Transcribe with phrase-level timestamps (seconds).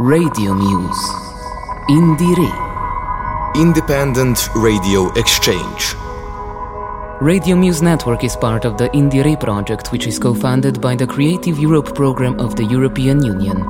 [0.00, 1.08] Radio Muse.
[1.88, 3.54] Indire.
[3.54, 5.94] Independent Radio Exchange.
[7.20, 11.06] Radio Muse Network is part of the Indire project, which is co funded by the
[11.06, 13.60] Creative Europe program of the European Union.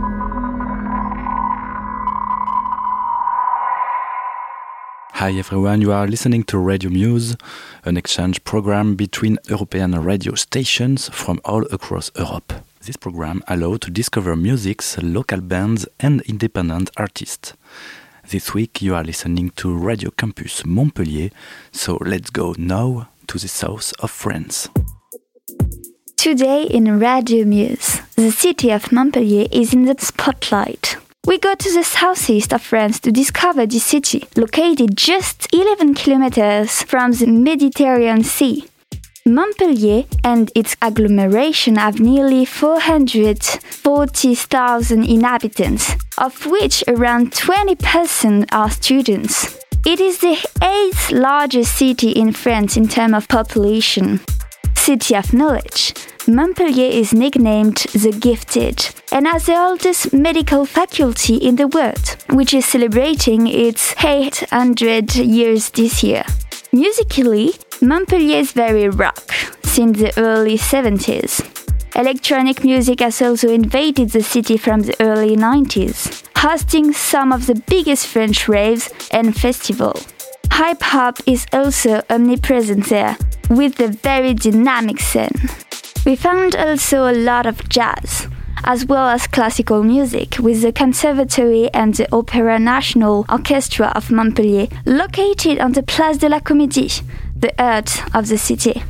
[5.13, 7.37] Hi everyone, you are listening to Radio Muse,
[7.85, 12.55] an exchange program between European radio stations from all across Europe.
[12.85, 17.55] This program allows to discover music's local bands and independent artists.
[18.29, 21.31] This week you are listening to Radio Campus Montpellier,
[21.73, 24.69] so let's go now to the south of France.
[26.19, 30.99] Today in Radio Muse, the city of Montpellier is in the spotlight.
[31.27, 36.83] We go to the southeast of France to discover this city, located just 11 kilometers
[36.83, 38.69] from the Mediterranean Sea.
[39.27, 49.59] Montpellier and its agglomeration have nearly 440,000 inhabitants, of which around 20% are students.
[49.87, 54.21] It is the eighth largest city in France in terms of population.
[54.75, 55.95] City of Knowledge,
[56.29, 62.53] Montpellier is nicknamed the Gifted and has the oldest medical faculty in the world, which
[62.53, 66.27] is celebrating its 800 years this year.
[66.75, 69.31] Musically, Montpellier is very rock
[69.63, 71.43] since the early 70s.
[71.97, 77.61] Electronic music has also invaded the city from the early 90s, hosting some of the
[77.69, 80.07] biggest French raves and festivals.
[80.53, 83.17] Hip hop is also omnipresent there,
[83.51, 85.35] with a very dynamic scene.
[86.07, 88.29] We found also a lot of jazz,
[88.65, 94.69] as well as classical music, with the Conservatory and the Opera National Orchestra of Montpellier,
[94.87, 97.03] located on the Place de la Comédie,
[97.37, 98.83] the heart of the city.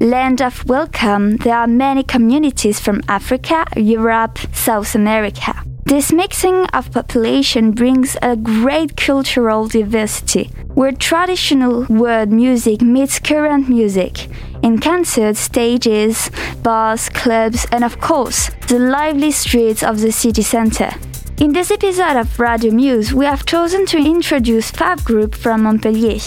[0.00, 5.54] Land of welcome, there are many communities from Africa, Europe, South America.
[5.86, 13.68] This mixing of population brings a great cultural diversity, where traditional world music meets current
[13.68, 14.28] music,
[14.62, 16.30] in concerts, stages,
[16.62, 20.90] bars, clubs, and of course, the lively streets of the city center.
[21.38, 26.18] In this episode of Radio Muse, we have chosen to introduce five groups from Montpellier.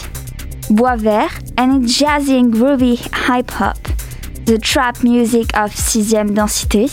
[0.70, 3.78] Bois Vert and its jazzy and groovy hip hop,
[4.46, 6.88] the trap music of Sixième Densité,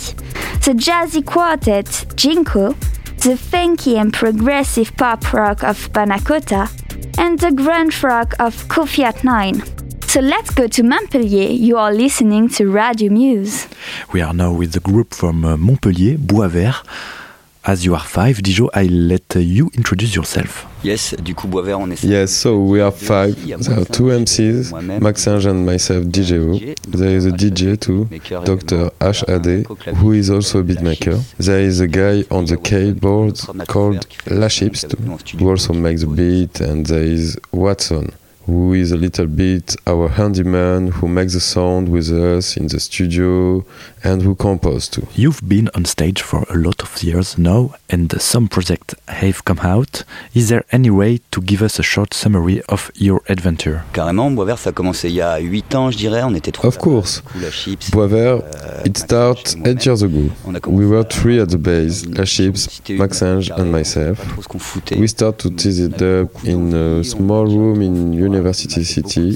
[0.65, 2.75] the jazzy quartet Jinko,
[3.19, 6.69] the funky and progressive pop rock of Panacota,
[7.19, 9.63] and the grunge rock of Kofi at Nine.
[10.09, 11.51] So let's go to Montpellier.
[11.51, 13.69] You are listening to Radio Muse.
[14.13, 16.77] We are now with the group from uh, Montpellier, Bois Vert.
[17.69, 20.69] As you are five, Dijo, I let uh, you introduce yourself.
[20.85, 23.35] Yes, du coup, Bois Vert, on est Yes, so we are five.
[23.45, 26.77] There are two MCs, Maxinge and myself, DJO.
[26.87, 28.05] There is a DJ too,
[28.45, 28.91] Dr.
[29.03, 29.25] H.
[29.27, 29.67] Ade,
[29.97, 31.21] who is also a beatmaker.
[31.39, 36.07] There is a guy on the keyboard called La Chips too, who also makes the
[36.07, 38.13] beat, and there is Watson,
[38.47, 42.79] who is a little bit our handyman who makes the sound with us in the
[42.81, 43.65] studio
[44.05, 45.03] and who composes too.
[45.17, 49.59] You've been on stage for a lot of years now, and some projects have come
[49.61, 50.05] out.
[50.35, 53.83] Is there any way to give us a short summary of your adventure?
[53.93, 56.23] Carrément, Bois Vert, ça a commencé il y a 8 ans, je dirais.
[56.23, 56.69] On était trois.
[56.69, 57.23] Of course.
[57.27, 57.91] Du coup, la Chips.
[57.91, 60.29] Bois Vert, euh, it started eight years ago.
[60.47, 64.19] On a commencé We were à- three at the base, La Chips, Maxinge and myself.
[64.97, 69.27] We start to tease it up in a small room in University City.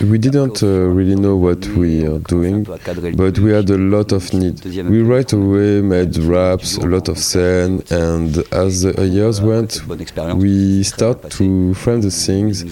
[0.00, 4.32] We didn't uh, really know what we are doing, but we had a lot of
[4.32, 4.64] need.
[4.64, 9.80] We right away made raps, a lot of scene, and as the years went,
[10.36, 12.62] we start to frame the things.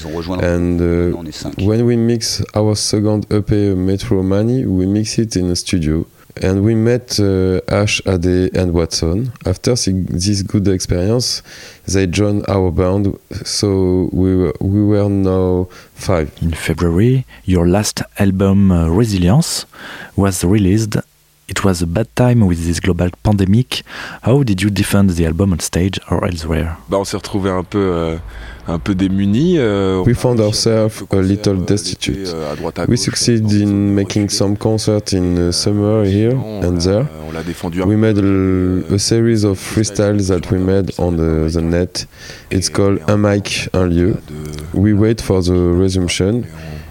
[0.42, 5.56] And uh, when we mix our second EP, Metro Money, we mix it in a
[5.56, 6.04] studio.
[6.36, 9.32] And we met uh, Ash, Ade, and Watson.
[9.46, 11.42] After this good experience,
[11.86, 16.30] they joined our band, so we were, we were now five.
[16.40, 19.66] In February, your last album, uh, Resilience,
[20.16, 20.96] was released.
[21.50, 23.82] It was a bad time with this global pandemic.
[24.22, 26.76] How did you defend the album on stage or elsewhere?
[26.88, 28.16] Bah, on s'est retrouvé un peu, euh,
[28.68, 29.56] un peu démunis.
[29.58, 32.28] euh, We on a found réussi à ourselves faire a quelques little concerts, euh, destitute.
[32.28, 36.36] à à We gauche, succeed dans une in making some concerts in uh, summer here
[36.36, 37.06] On and there.
[37.66, 37.96] We peu.
[37.96, 42.06] made a, a series of freestyles that we made on the, the net.
[42.52, 44.14] It's called Un mic, un lieu.
[44.72, 46.44] We wait for the resumption.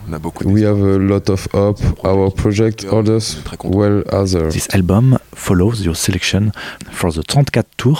[0.10, 0.78] Et on- on a beaucoup We d'espoir.
[0.78, 1.82] have a lot of hope.
[2.04, 4.54] Our project orders well others.
[4.54, 6.52] This album follows your selection
[6.92, 7.98] for the 34 Tour,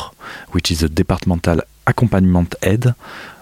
[0.52, 2.94] which is a departmental accompaniment aid.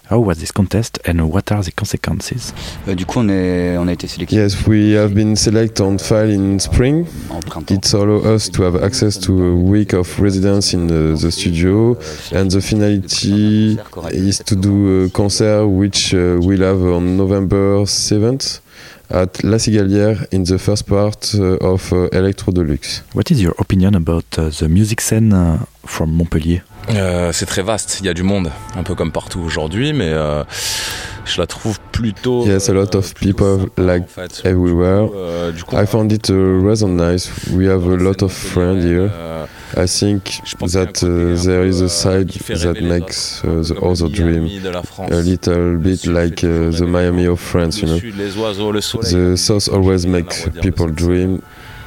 [0.09, 2.53] How was this contest and what are the consequences?
[2.87, 4.41] Euh, du coup, on, est, on a été sélectionné.
[4.41, 7.05] Yes, we have been selected on file in spring.
[7.69, 11.97] It allows us to have access to a week of residence in the, the studio,
[12.33, 13.77] and the finality
[14.13, 18.61] is to do a concert which uh, we'll have on November 7th
[19.09, 23.03] at La Cigalière in the first part uh, of uh, Electro Deluxe.
[23.13, 26.63] What is your opinion about uh, the music scene uh, from Montpellier?
[26.89, 30.09] Euh, c'est très vaste, il y a du monde, un peu comme partout aujourd'hui, mais
[30.09, 30.43] euh,
[31.25, 32.45] je la trouve plutôt.
[32.45, 34.41] Yes, a lot of people like en fait.
[34.45, 35.09] everywhere.
[35.13, 37.29] Euh, du coup, I found it uh, rather nice.
[37.51, 39.09] We have a lot of friends here.
[39.11, 39.45] euh,
[39.75, 42.27] I think je pense qu'il y a un that uh, there is a euh, side
[42.27, 44.47] qui fait that makes autres, uh, the other dream
[45.11, 47.99] a little bit like uh, the Miami of France, you know.
[47.99, 51.41] The south always makes people dream.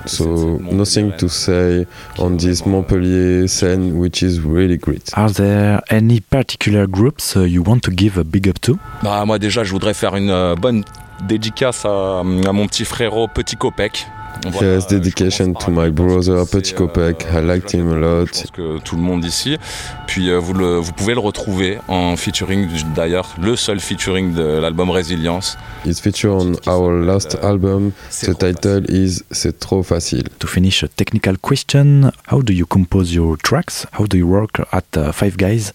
[0.06, 1.86] So nothing to say
[2.18, 5.10] on this Montpellier scene, which is really great.
[5.14, 8.78] Are there any particular groups uh, you want to give a big up to?
[9.02, 10.84] Bah, moi déjà, je voudrais faire une euh, bonne
[11.28, 14.06] dédicace à, à mon petit frérot Petit Copec.
[14.52, 17.26] Voilà, Yes, euh, dedication je to my brother c'est, Petit Copec.
[17.34, 18.26] euh, I liked him a Je lot.
[18.26, 19.58] pense que tout le monde ici.
[20.06, 24.42] Puis euh, vous, le, vous pouvez le retrouver en featuring, d'ailleurs, le seul featuring de
[24.42, 25.58] l'album Résilience.
[25.84, 27.92] It's featured on our last album.
[28.22, 30.24] The title is C'est trop facile.
[30.38, 33.86] To finish, a technical question How do you compose your tracks?
[33.98, 35.72] How do you work at uh, Five Guys?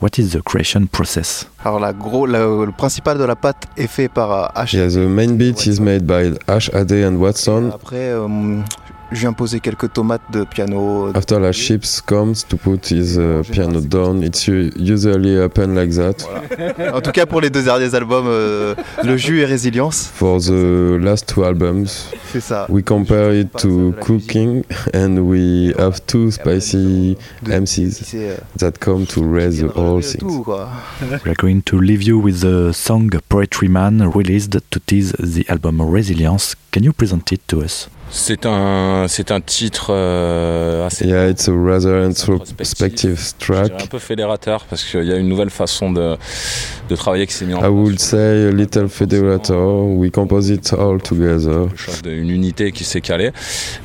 [0.00, 1.48] What is the creation process?
[1.64, 4.76] Alors la gros, la- le principal de la pâte est fait par euh, H.
[4.76, 7.70] Yeah, the main beat is made by Ash Ade and Watson.
[7.74, 8.64] Après, é hum,
[9.10, 11.10] je viens poser quelques tomates de piano.
[11.14, 16.24] After la ships comes to put his uh, piano down, it's usually happen like that.
[16.92, 18.74] En tout cas, pour les deux derniers albums, euh,
[19.04, 21.86] Le Jus et Résilience, For the last two albums,
[22.32, 22.66] c'est ça.
[22.68, 24.62] we compare it to cooking,
[24.94, 27.16] and we have two spicy
[27.46, 30.18] MCs euh, that come to raise the whole thing.
[30.20, 30.68] tout quoi.
[31.24, 35.44] We are going to leave you with the song Poetry Man released to tease the
[35.48, 36.54] album Resilience.
[36.72, 37.88] Can you present it to us?
[38.10, 43.88] C'est un, c'est un titre euh, assez Yeah, it's a rather introspective dirais un track.
[43.90, 46.16] peu fédérateur parce qu'il y a une nouvelle façon de,
[46.88, 47.70] de travailler qui s'est mise en I place.
[47.72, 49.86] would say a little federator.
[49.96, 51.68] We compose it all together.
[52.06, 53.30] une unité qui s'est calée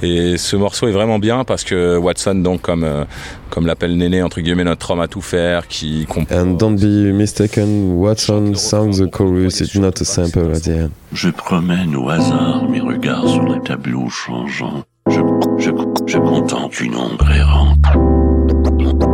[0.01, 3.03] et ce morceau est vraiment bien parce que Watson donc comme euh,
[3.53, 7.13] comme l'appelle Néné entre guillemets notre homme à tout faire qui compose And don't be
[7.13, 10.89] mistaken, Watson sang the chorus, it's not a sample at the end.
[11.11, 14.81] Je promène au hasard mes regards sur les tableaux changeants.
[15.07, 15.19] Je,
[15.59, 15.69] je,
[16.07, 17.77] je contemple une ombre errante.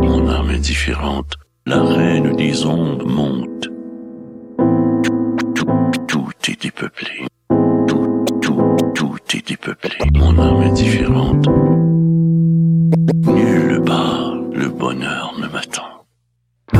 [0.02, 1.34] Mon, âme est différente.
[1.66, 3.68] La reine des ondes monte.
[5.54, 5.66] Tout,
[6.08, 7.26] tout est dépeuplé.
[7.86, 9.98] Tout, tout, tout est dépeuplé.
[10.14, 11.46] Mon âme est différente.
[13.26, 14.29] Nulle part
[14.60, 15.90] le bonheur ne m'attend.
[16.72, 16.78] The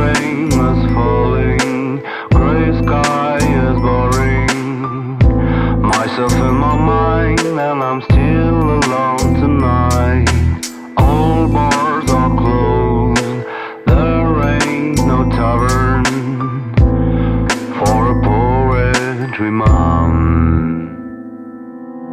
[0.00, 2.02] rain was falling,
[2.32, 5.18] gray sky is boring.
[5.82, 10.28] Myself in my mind, and I'm still alone tonight.
[10.96, 13.44] All bars are closed,
[13.86, 16.04] there ain't no tavern
[17.78, 19.50] for a poetry.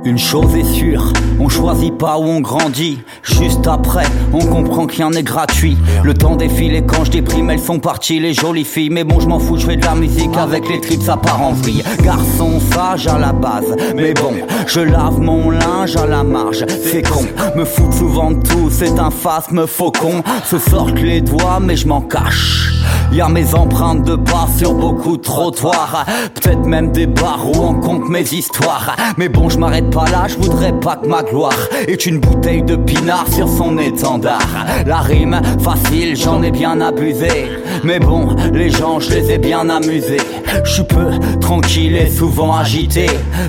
[0.05, 2.99] Une chose est sûre, on choisit pas où on grandit.
[3.23, 5.77] Juste après, on comprend que rien n'est gratuit.
[6.03, 8.91] Le temps défile et quand je déprime, elles sont parties, les jolies filles.
[8.91, 11.41] Mais bon, je m'en fous, je fais de la musique avec les tripes, ça part
[11.41, 11.83] en vrille.
[12.03, 14.35] Garçon sage à la base, mais bon,
[14.67, 16.63] je lave mon linge à la marge.
[16.83, 17.25] C'est con,
[17.55, 20.21] me foutre souvent de tout, c'est un phasme faucon.
[20.43, 22.75] Se sortent les doigts, mais je m'en cache.
[23.11, 27.55] Y a mes empreintes de pas sur beaucoup de trottoirs Peut-être même des bars où
[27.61, 31.23] on compte mes histoires Mais bon je m'arrête pas là, je voudrais pas que ma
[31.23, 34.65] gloire Est une bouteille de pinard sur son étendard.
[34.85, 37.49] La rime facile, j'en ai bien abusé.
[37.85, 40.21] Mais bon, les gens je les ai bien amusés.
[40.65, 43.05] Je suis peu tranquille et souvent agité.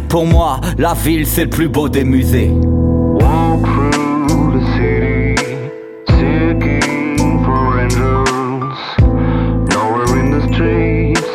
[0.09, 2.53] Pour moi, la ville c'est le plus beau des musées.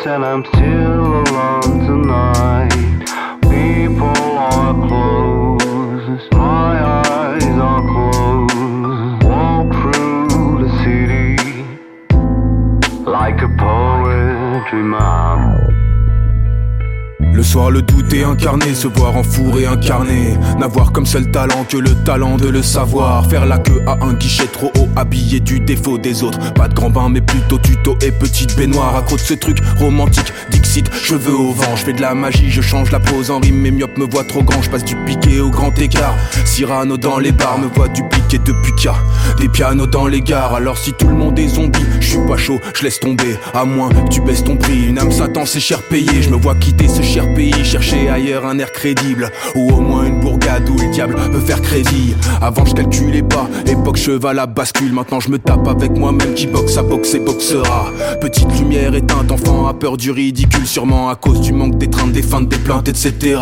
[0.04, 1.11] And I'm still
[6.32, 6.74] my
[7.04, 9.24] eyes are closed.
[9.24, 11.36] Walk through the city
[13.04, 15.11] like a poetry man.
[17.52, 20.38] Soir, le doute est incarné, se voir en four et incarné.
[20.58, 23.26] N'avoir comme seul talent que le talent de le savoir.
[23.26, 26.54] Faire la queue à un guichet trop haut, habillé du défaut des autres.
[26.54, 29.04] Pas de grand bain, mais plutôt tuto et petite baignoire.
[29.04, 31.76] Cause de ce truc romantique, Dixit, cheveux au vent.
[31.76, 33.60] Je fais de la magie, je change la pose en rime.
[33.60, 36.16] Mes myopes me voient trop grand, je passe du piqué au grand écart.
[36.46, 38.92] Cyrano dans les bars me voit dupliquer depuis qu'il
[39.38, 40.54] des pianos dans les gares.
[40.54, 43.36] Alors si tout le monde est zombie, je suis pas chaud, je laisse tomber.
[43.52, 46.22] À moins que tu baisses ton prix, une âme Satan c'est cher payé.
[46.22, 47.26] Je me vois quitter ce cher
[47.64, 49.30] chercher ailleurs un air crédible.
[49.54, 52.14] Ou au moins une bourgade où le diable peut faire crédit.
[52.40, 54.92] Avant je calculais pas, époque cheval à bascule.
[54.92, 57.90] Maintenant je me tape avec moi-même qui boxe à boxe et boxera.
[58.20, 60.66] Petite lumière éteinte, enfant a peur du ridicule.
[60.66, 63.38] Sûrement à cause du manque d'étreinte, des feintes, des plaintes, etc.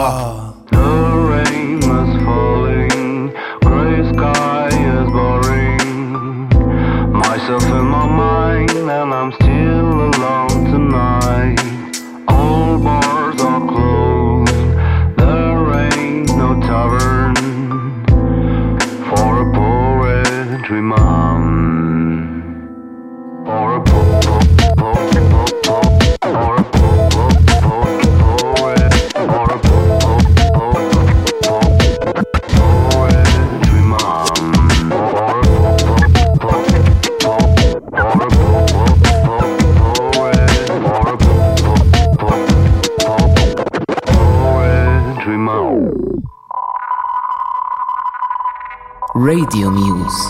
[49.30, 50.28] Radio Muse.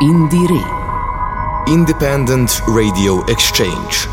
[0.00, 0.64] Indire.
[1.68, 4.08] Independent Radio Exchange.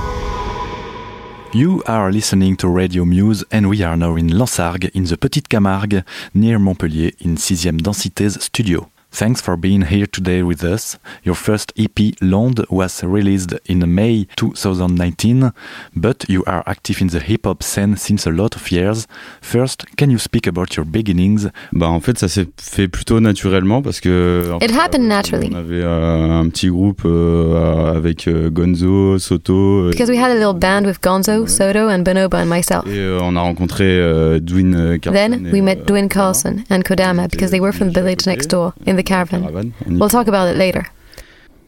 [1.52, 5.50] You are listening to Radio Muse and we are now in Lansargues, in the Petite
[5.50, 6.04] Camargue,
[6.36, 8.93] near Montpellier, in 6ème Densité's studio.
[9.16, 10.98] Thanks for being here today with us.
[11.24, 15.52] Your first EP, Land, was released in May 2019,
[15.96, 19.06] but you are active in the hip-hop scene since a lot of years.
[19.40, 21.48] First, can you speak about your beginnings?
[21.74, 25.58] Bah en fait ça s'est fait plutôt naturellement parce que It fait, happened naturally on
[25.58, 30.36] avait euh, un petit groupe euh, avec euh, Gonzo, Soto euh, because we had a
[30.36, 32.86] little band with Gonzo, Soto, and Bonobo and myself.
[32.88, 36.10] et euh, on a rencontré euh, Dwayne euh, Carlson Then et, we euh, met Dwayne
[36.10, 39.72] Carlson and Kodama because they were from the village next door in the caravan.
[39.88, 40.84] We'll talk about it later.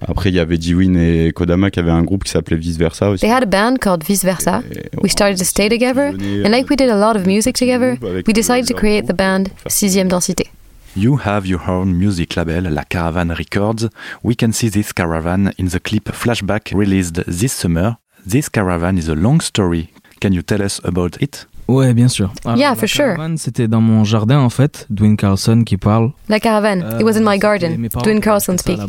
[0.08, 3.10] Après il y avait Dwayne et Kodama qui avaient un groupe qui s'appelait Vice Versa
[3.10, 3.22] aussi.
[3.22, 4.62] They had a band called Vice Versa.
[5.02, 8.34] We started to stay together, and like we did a lot of music together, we
[8.34, 10.52] decided to create the band Sixième Densité.
[10.98, 13.90] You have your own music label, La Caravan Records.
[14.24, 17.98] We can see this caravan in the clip Flashback released this summer.
[18.26, 19.90] This caravan is a long story.
[20.22, 21.48] Can you tell us about it?
[21.68, 22.32] Ouais, bien sûr.
[22.56, 23.16] Yeah, for sure.
[23.38, 26.12] C'était dans mon jardin en fait, Dwayne Carlson qui parle.
[26.30, 27.00] La Caravan.
[27.00, 27.88] It was in my garden.
[28.04, 28.88] Dwayne Carlson speaking.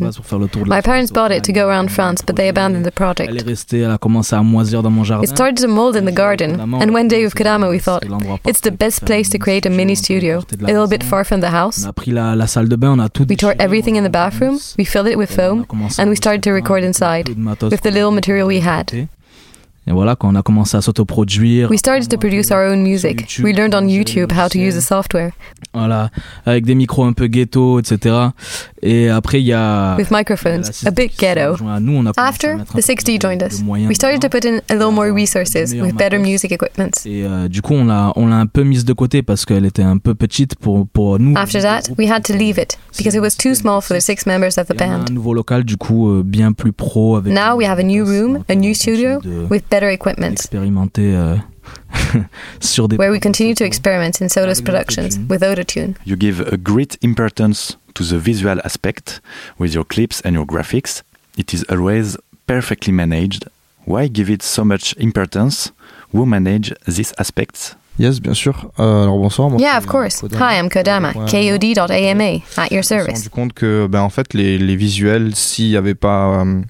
[0.67, 3.31] My parents bought it to go around France, but they abandoned the project.
[3.31, 5.25] Elle est restée, elle a commencé à moisir dans mon jardin.
[5.25, 8.05] It started to mold in the garden, and one day with Kodama we thought,
[8.47, 11.51] it's the best place to create a mini studio, a little bit far from the
[11.51, 11.85] house.
[11.85, 14.03] On a pris la, la salle de bain, on a tout We tore everything in
[14.05, 15.65] the bathroom, we filled it with foam,
[15.99, 17.29] and we started to record inside,
[17.71, 18.91] with the little material we had.
[19.89, 21.71] Et voilà, quand on a commencé à s'autoproduire.
[21.71, 23.39] We started to produce our own music.
[23.43, 25.31] We learned on YouTube how to use the software.
[25.73, 26.11] Voilà,
[26.45, 28.17] avec des micros un peu ghetto, etc.
[28.83, 29.95] Et après, il y a.
[29.97, 31.57] With microphones, a bit ghetto.
[31.81, 33.63] Nous, on a After, the 6D joined us.
[33.67, 36.91] We started to put in a little more resources with better music equipment.
[37.05, 39.67] Et euh, du coup, on l'a, on l'a un peu mise de côté parce qu'elle
[39.67, 41.37] était un peu petite pour, pour nous.
[41.37, 44.27] After that, we had to leave it because it was too small for the six
[44.27, 45.05] members of the Un band.
[45.13, 47.17] nouveau local, du coup, euh, bien plus pro.
[47.17, 51.37] Avec Now we have a new room, a new studio, with better equipment, expérimenté euh,
[52.61, 52.97] sur des.
[52.97, 55.95] where we continue to experiment in Soda's productions with autotune.
[56.07, 59.21] You give a great importance to the visual aspect
[59.59, 61.03] with your clips and your graphics.
[61.39, 62.17] It is always
[62.47, 63.45] perfectly managed.
[63.87, 65.73] Why give it so much importance?
[66.13, 67.77] Who manage these aspects?
[67.99, 68.71] Yes, bien sûr.
[68.79, 69.49] Euh, alors bonsoir.
[69.49, 70.21] Moi, Yeah, of course.
[70.39, 72.83] Hi, I'm Kodama, KOD.AMA, at your service.
[72.83, 73.17] je me suis service.
[73.17, 76.61] rendu compte que, ben, en fait, les, les visuels, s'il n'y avait pas euh,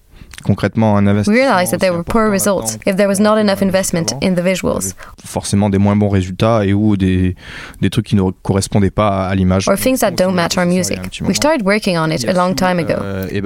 [0.44, 3.62] concrètement un We investissement, realized that there were poor results if there was not enough
[3.62, 7.34] investment in the visuals, forcément des moins bons résultats et ou des,
[7.80, 9.68] des trucs qui ne correspondaient pas à l'image.
[9.68, 10.98] or things that don't match our music.
[11.22, 12.94] We started working on it a long time ago.
[13.00, 13.42] Euh, et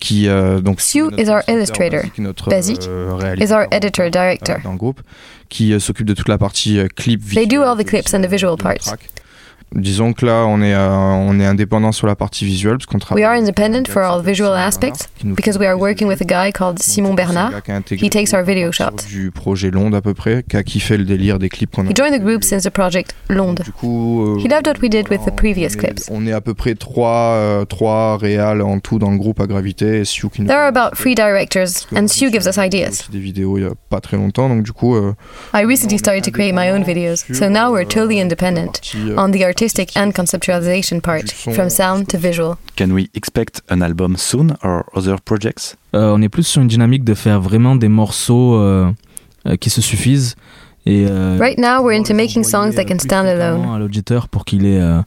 [0.00, 2.02] qui euh, donc Sue is our illustrator.
[2.18, 4.56] notre Basique euh, is our editor director.
[4.64, 5.00] dans le groupe,
[5.48, 7.22] qui s'occupe de toute la partie clip.
[7.32, 8.94] They do all the clips and the visual parts.
[9.74, 12.98] Disons que là, on est, euh, on est indépendant sur la partie visuelle parce qu'on
[12.98, 13.24] travaille.
[13.24, 16.78] We are independent for all visual aspects because we are working with a guy called
[16.80, 17.62] Simon Bernard.
[17.90, 19.06] He takes our video shots.
[19.08, 21.90] Du projet Londe à peu près, qui a kiffé le délire des clips qu'on a.
[21.90, 23.60] He joined the group since the project Londe.
[23.64, 26.08] Du coup, euh, He loved what we did with the previous clips.
[26.10, 29.46] On est à peu près trois, euh, trois réals en tout dans le groupe à
[29.46, 30.00] gravité.
[30.00, 33.08] Et Sioux qui nous There are about three directors, and Stu gives us ideas.
[33.10, 34.94] des vidéos il y a pas très longtemps, donc du coup.
[34.94, 35.14] euh,
[35.52, 38.80] I recently started to create my own videos, so now we're totally independent
[39.16, 42.56] on the artistic and conceptualization part, from sound to visual.
[42.76, 45.76] Can we expect an album soon or other projects?
[45.94, 48.90] Euh, on est plus sur une dynamique de faire vraiment des morceaux euh,
[49.46, 50.34] euh, qui se suffisent
[50.86, 53.64] et euh, Right now, we're into making songs that can stand alone.
[53.74, 55.00] à l'auditeur pour qu'il ait euh,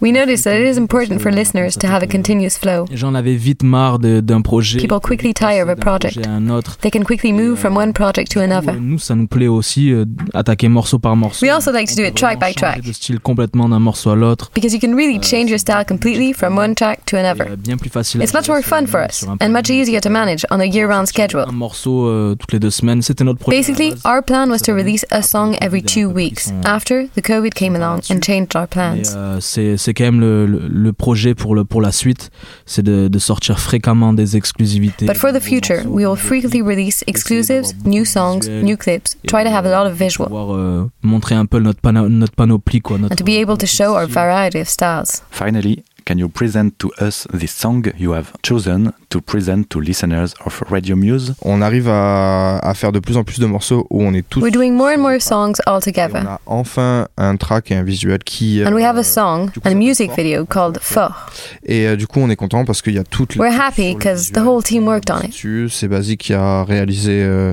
[0.00, 2.84] We notice that it is important for listeners to have a continuous flow.
[2.88, 4.78] Les gens vite marre d'un projet.
[4.78, 6.24] People quickly tire of a project.
[6.24, 6.76] un autre.
[6.78, 8.74] They can quickly move from euh, one project to another.
[8.80, 11.44] Nous, ça nous plaît aussi euh, attaquer morceau par morceau.
[11.44, 14.14] We also like to do it track by track Le style complètement d'un morceau à
[14.16, 14.52] l'autre.
[14.54, 17.46] because you can really euh, change your style completely from one track to another.
[17.50, 18.22] Euh, bien plus facile.
[18.22, 21.44] It's much more fun for us and much easier to manage on a year-round schedule.
[21.48, 23.58] Un morceau euh, toutes les deux semaines, c'était notre projet.
[23.58, 26.52] Basically, our plan was to release a song every two weeks.
[26.64, 29.14] After, the COVID came along and changed our plans.
[29.16, 32.30] euh, c'est c'est quand même le, le, le projet pour, le, pour la suite,
[32.66, 35.06] c'est de, de sortir fréquemment des exclusivités.
[35.06, 39.50] But for the future, we will frequently release exclusives, new songs, new clips, try to
[39.50, 42.82] have a lot of visual, pouvoir euh, montrer un peu notre, pana- notre panoplie.
[42.82, 43.12] Quoi, notre...
[43.14, 45.22] and to be able to show our variety of styles.
[45.30, 50.32] Finally, can you present to us the song you have chosen to present to listeners
[50.46, 51.34] of Radio Muse?
[51.42, 54.40] On arrive à, à faire de plus en plus de morceaux où on est tous.
[54.40, 56.26] We're doing more and more songs all On together.
[56.26, 58.62] a enfin un track et un visuel qui.
[58.64, 61.30] And we have euh, a song and a music video called Fort.
[61.66, 63.40] Et euh, du coup, on est content parce qu'il y a toutes les.
[63.42, 65.28] We're happy because the whole team worked on it.
[65.28, 65.68] dessus.
[65.68, 67.52] C'est Basique qui a réalisé euh,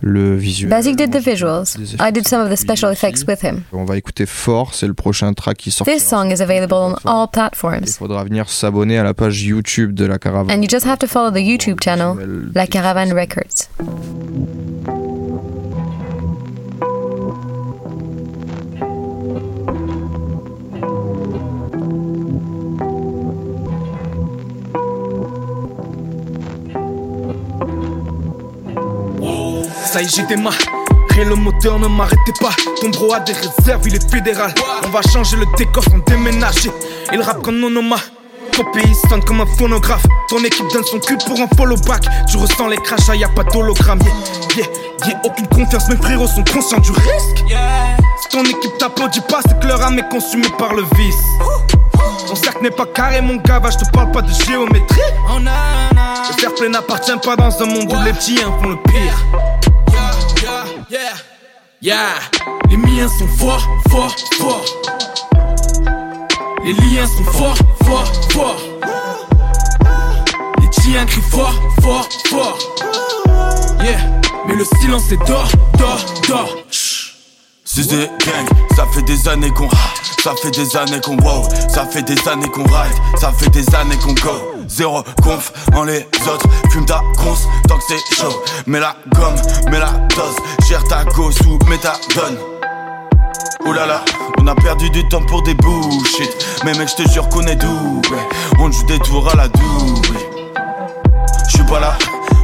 [0.00, 0.70] le visuel.
[0.70, 1.76] Basic did the visuals.
[2.00, 3.64] I did some of the special effects with him.
[3.72, 5.86] On va écouter Fort, c'est le prochain track qui sort.
[5.86, 7.28] This song is available on all
[7.84, 10.50] Il faudra venir s'abonner à la page YouTube de la caravane.
[10.50, 12.16] And you just have to follow the YouTube channel,
[12.54, 13.68] La Caravane Records.
[29.92, 30.71] Ça y est,
[31.24, 32.50] Le moteur ne m'arrêtez pas.
[32.80, 34.52] Ton bro a des réserves, il est fédéral.
[34.84, 36.70] On va changer le décor sans déménager.
[37.12, 37.96] Il rappe comme Nonoma.
[38.50, 40.04] Ton pays sonne comme un phonographe.
[40.28, 42.02] Ton équipe donne son cul pour un follow back.
[42.28, 44.00] Tu ressens les crachats, y a pas d'hologramme.
[44.00, 44.66] Yeah, yeah,
[45.06, 47.44] yeah, aucune confiance, mes frérots sont conscients du risque.
[48.20, 51.22] Si ton équipe t'applaudit pas, c'est que leur âme est consumée par le vice.
[52.26, 55.00] Ton cercle n'est pas carré, mon gars, va, je te parle pas de géométrie.
[55.30, 59.51] Le fair play n'appartient pas dans un monde où les petits font le pire.
[61.84, 62.14] Yeah,
[62.70, 64.64] les miens sont forts, forts, forts.
[66.64, 68.62] Les liens sont forts, forts, forts.
[70.60, 72.58] Les tiens crient fort, fort, fort.
[73.82, 73.98] Yeah,
[74.46, 76.56] mais le silence est d'or, d'or, d'or.
[77.74, 79.66] C'est des gang, ça fait des années qu'on
[80.22, 83.64] ça fait des années qu'on wow, ça fait des années qu'on ride, ça fait des
[83.74, 84.30] années qu'on go.
[84.68, 88.42] Zéro conf en les autres, fume ta grosse tant que c'est chaud.
[88.66, 89.36] Mets la gomme,
[89.70, 90.36] mets la dose,
[90.68, 92.36] gère ta gosse ou méthadone.
[93.64, 94.04] Oulala,
[94.38, 96.46] on a perdu du temps pour des bullshit.
[96.66, 98.18] Mais mec, je te jure qu'on est doué.
[98.58, 100.28] On joue des tours à la douée.
[101.48, 101.96] J'suis pas là,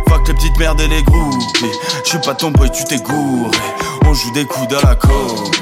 [0.09, 1.67] fuck les petites merdes et les groupies.
[2.03, 3.51] J'suis pas ton boy, tu t'es gouré.
[4.11, 5.61] On joue des coups dans la côte.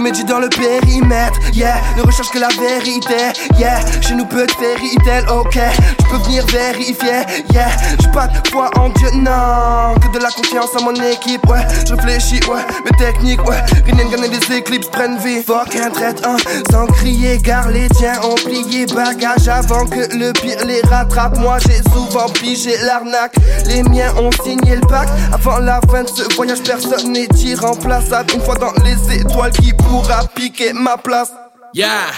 [0.00, 1.76] Mes G dans le périmètre, yeah.
[1.96, 3.80] Ne recherche que la vérité, yeah.
[4.00, 4.96] Chez nous peut être fairy
[5.30, 5.58] ok.
[5.98, 7.68] Tu peux venir vérifier, yeah.
[8.00, 9.94] J'ai pas de foi en Dieu, non.
[10.00, 11.66] Que de la confiance en mon équipe, ouais.
[11.86, 12.62] Je réfléchis, ouais.
[12.84, 13.56] Mes techniques, ouais.
[13.86, 15.42] Rien gagner des éclipses prennent vie.
[15.42, 16.36] Fuck un traite, hein
[16.70, 21.38] Sans crier, gare les tiens ont plié Bagage avant que le pire les rattrape.
[21.38, 23.34] Moi j'ai souvent pigé l'arnaque.
[23.66, 25.12] Les miens ont signé le pacte.
[25.32, 29.69] Avant la fin de ce voyage personne n'est irremplaçable Une fois dans les étoiles qui
[29.74, 31.32] pourra piquer ma place
[31.72, 32.10] Yeah,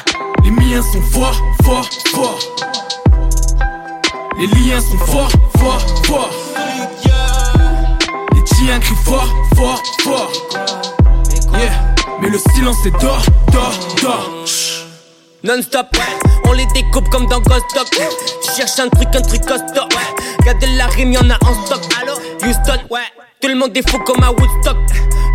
[0.45, 2.39] les miens sont forts, forts, forts.
[4.39, 6.31] Les liens sont forts, forts, forts.
[8.35, 10.33] Les tiens crient fort, fort, fort.
[11.53, 14.31] Yeah, mais le silence est d'or, d'or, d'or.
[15.45, 15.89] Non-stop,
[16.45, 17.87] on les découpe comme dans Ghost Dog.
[17.91, 19.89] Tu un truc, un truc costaud.
[20.47, 21.81] Y'a de la rime, y'en a en stock.
[22.01, 23.01] Allô, Houston, ouais.
[23.41, 24.77] Tout le monde est fou comme à Woodstock.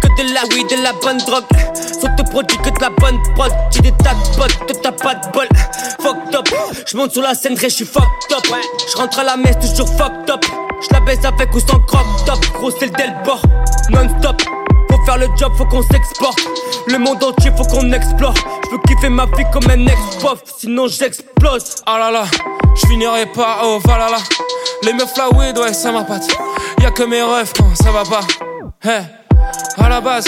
[0.01, 1.43] Que de la weed, de la bonne drogue.
[2.01, 3.51] S'autoproduit que de la bonne prod.
[3.71, 5.47] J'ai des tas de potes, toi t'as pas de bol.
[6.01, 6.47] Fucked up,
[6.85, 8.45] j'monte sur la scène, je suis fucked up.
[8.93, 10.45] J'rentre à la messe, toujours fucked up.
[10.89, 12.39] J'la baisse avec ou sans crop top.
[12.53, 13.41] Gros, c'est le Delbord,
[13.89, 14.41] non-stop.
[14.89, 16.39] Faut faire le job, faut qu'on s'exporte.
[16.87, 18.33] Le monde entier, faut qu'on explore.
[18.65, 21.75] Je veux kiffer ma vie comme un ex-pof, sinon j'explose.
[21.85, 22.25] Ah là là,
[22.75, 24.17] je finirai pas oh valala.
[24.83, 26.27] Les meufs la weed, ouais, ça m'appâte.
[26.81, 28.21] Y'a que mes refs quand ça va pas.
[28.83, 29.03] Hey,
[29.77, 30.25] à la base,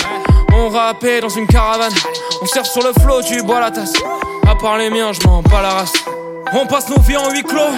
[0.53, 1.93] on rappait dans une caravane.
[2.41, 3.93] On sert sur le flot, tu bois la tasse.
[4.47, 5.93] À part les miens, je m'en bats la race.
[6.53, 7.73] On passe nos vies en huis clos.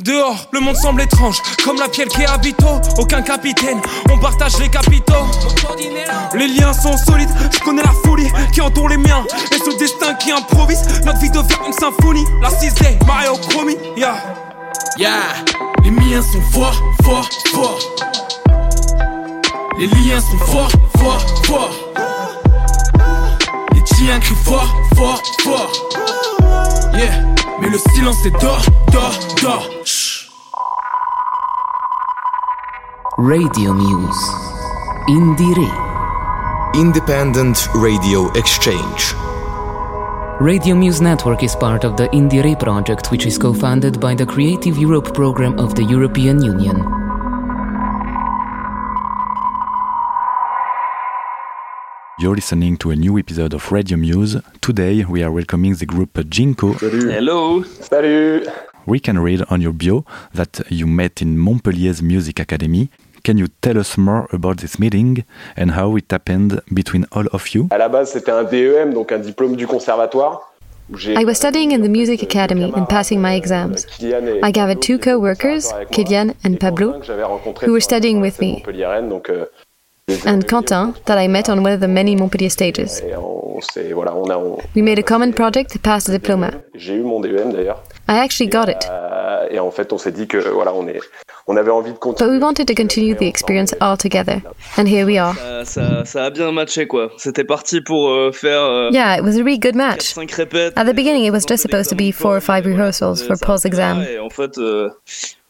[0.00, 2.58] Dehors, le monde semble étrange, comme la pielle qui habite
[2.98, 3.80] aucun capitaine.
[4.10, 5.14] On partage les capitaux.
[6.34, 9.24] Les liens sont solides, je connais la folie qui entoure les miens.
[9.52, 12.24] Et ce destin qui improvise, notre vie devient une symphonie.
[12.40, 14.16] La 6D, Mario Chromie, yeah.
[14.96, 15.12] Yeah,
[15.84, 18.27] les miens sont forts, forts, forts.
[19.78, 21.70] Les liens sont forts, forts, forts.
[23.72, 25.72] Les tiens crient fort, fort, fort.
[26.94, 27.22] Yeah,
[27.60, 28.60] mais le silence est d'or,
[28.90, 29.68] d'or, d'or.
[33.18, 34.32] Radio Muse.
[35.08, 35.70] Indire.
[36.74, 39.14] Independent Radio Exchange.
[40.40, 44.26] Radio Muse Network is part of the Indire project, which is co funded by the
[44.26, 47.07] Creative Europe program of the European Union.
[52.20, 54.42] You're listening to a new episode of Radio Muse.
[54.60, 56.72] Today we are welcoming the group Jinko.
[56.72, 57.62] Hello.
[57.62, 58.48] Salut.
[58.86, 60.04] We can read on your bio
[60.34, 62.90] that you met in Montpellier's Music Academy.
[63.22, 65.24] Can you tell us more about this meeting
[65.56, 67.68] and how it happened between all of you?
[67.70, 70.42] À la base, c'était un DEM, donc un diplôme du conservatoire.
[70.90, 73.86] I was studying in the music academy and passing my exams.
[74.42, 78.40] I gathered two co workers, Kylian and Pablo, que j'avais rencontré who were studying with
[78.40, 79.44] me, Montpellier-Rennes, donc euh,
[80.24, 83.00] and Quentin that I met on one of the many Montpellier stages.
[84.74, 86.62] We made a common project to pass the diploma.
[88.08, 88.84] I actually got it.
[92.18, 94.42] But we wanted to continue the experience all together,
[94.76, 95.34] and here we are.
[98.92, 100.14] Yeah, it was a really good match.
[100.76, 103.64] At the beginning, it was just supposed to be four or five rehearsals for Paul's
[103.64, 103.98] exam.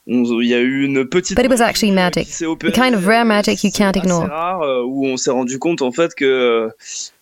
[0.09, 1.92] Et en fait, euh, on- il y a eu une petite But it was actually
[1.92, 4.29] magic, the kind of rare magic you can't ignore.
[4.62, 6.68] euh, où on s'est rendu compte en fait que euh,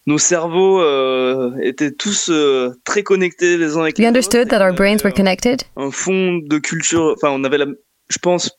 [0.07, 4.17] nos cerveaux euh, étaient tous euh, très connectés les uns avec We les autres.
[4.17, 7.67] understood that our brains were connected, Un fond de culture, enfin on avait la,
[8.09, 8.51] je pense,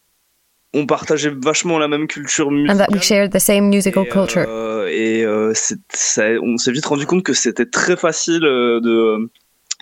[0.74, 2.76] on partageait vachement la même culture musicale.
[2.76, 4.46] and that we shared the same musical culture.
[4.48, 9.30] Euh, et euh, ça- on s'est vite rendu compte que c'était très facile euh, de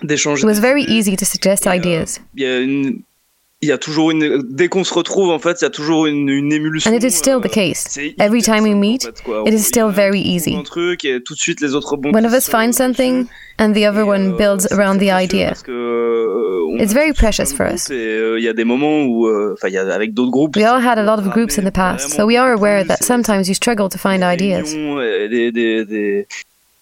[0.04, 0.42] d'échanger.
[0.42, 3.00] It was very easy to suggest ideas, Il y a une
[3.66, 6.06] il y a toujours une dès qu'on se retrouve en fait il y a toujours
[6.06, 7.98] une, une émulsion and it is still the case.
[8.18, 9.04] Every time we meet,
[9.46, 10.54] it is still very easy.
[10.56, 13.26] un truc et tout de suite les autres rebondissent One of us finds something,
[13.58, 15.48] and the other one builds around the idea.
[15.48, 17.88] parce que euh, It's very precious for us.
[17.90, 20.54] euh, il y a des moments où euh, enfin il y a avec d'autres groupes
[20.56, 22.98] We all had a lot of groups in the past, so we are aware that
[23.02, 24.72] sometimes you struggle to find ideas.
[24.74, 26.26] des des des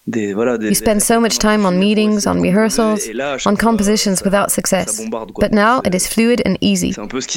[0.07, 3.09] You spend so much time on meetings, on rehearsals,
[3.45, 5.01] on compositions without success.
[5.09, 6.93] But now it is fluid and easy.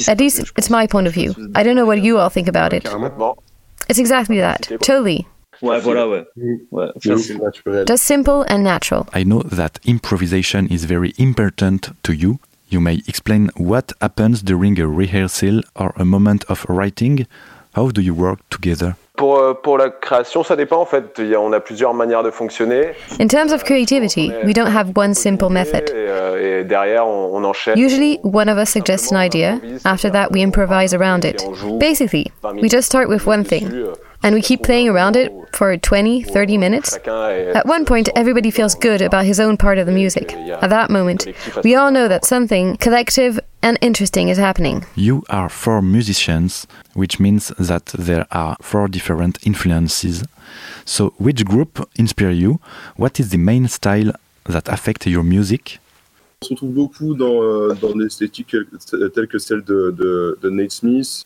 [0.07, 1.33] At least it's my point of view.
[1.55, 2.87] I don't know what you all think about it.
[3.89, 4.69] It's exactly that.
[4.81, 5.25] Totally.
[5.61, 6.25] ouais voilà ouais
[6.71, 7.85] ouais facile.
[7.85, 9.07] Just simple and natural.
[9.13, 12.39] I know that improvisation is very important to you.
[12.69, 17.25] You may explain what happens during a rehearsal or a moment of writing.
[17.75, 18.93] How do you work together?
[19.15, 21.03] Pour, euh, pour la création, ça dépend en fait.
[21.19, 22.91] Il y a- on a plusieurs manières de fonctionner.
[23.19, 25.89] In terms of creativity, we don't have one simple method.
[25.89, 27.77] Et, euh, et derrière, on, on enchaîne.
[27.77, 31.43] Usually, one of us suggests an idea, after that, we improvise around it.
[31.79, 35.75] Basically, we just start with one thing, euh, and we keep playing around it for
[35.77, 36.97] 20, 30 minutes.
[37.53, 40.33] At one point, everybody feels good about his own part of the music.
[40.61, 41.27] At that moment,
[41.65, 44.83] we all know that something collective and interesting is happening.
[44.95, 50.23] You are four musicians, which means that there are four different influences.
[50.85, 52.59] So, which group inspire you?
[52.97, 54.11] What is the main style
[54.45, 55.79] that affect your music?
[56.41, 60.49] On se retrouve beaucoup dans, euh, dans l'esthétique euh, telle que celle de, de, de
[60.49, 61.25] Nate Smith,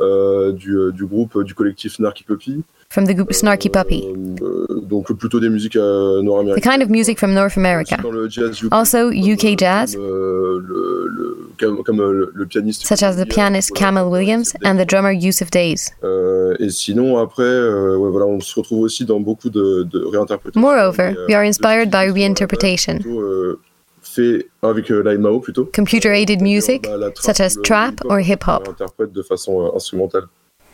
[0.00, 2.62] euh, du, euh, du groupe, euh, du collectif Snarky Puppy.
[2.90, 4.04] From the group euh, Snarky Puppy.
[4.42, 6.62] Euh, donc plutôt des musiques euh, nord-américaines.
[6.62, 7.96] The kind of music from North America.
[8.02, 11.29] Dans le jazz UK, Also, UK jazz, euh, le, le-
[11.60, 12.86] comme, comme, euh, le, le pianiste.
[12.86, 15.90] such as the pianist Camel Williams and the drummer Yusuf Days.
[16.02, 20.04] Euh, et sinon, après, euh, ouais, voilà, on se retrouve aussi dans beaucoup de, de
[20.04, 20.60] réinterprétations.
[20.60, 23.60] Moreover, we are inspired by reinterpretation, Plutôt, euh,
[24.02, 25.70] fait avec euh, l'IMAO plutôt.
[25.74, 26.86] computer aided music,
[27.20, 28.64] such as trap or hip hop.
[28.66, 30.24] On interprète de façon euh, instrumentale.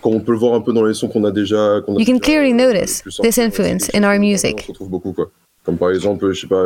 [0.03, 1.81] Comme on peut le voir un peu dans les sons qu'on a déjà.
[1.85, 4.61] qu'on a You can déjà- clearly notice this influence in our on music.
[4.61, 5.31] se retrouve beaucoup quoi.
[5.67, 6.65] Comme par exemple, je sais pas,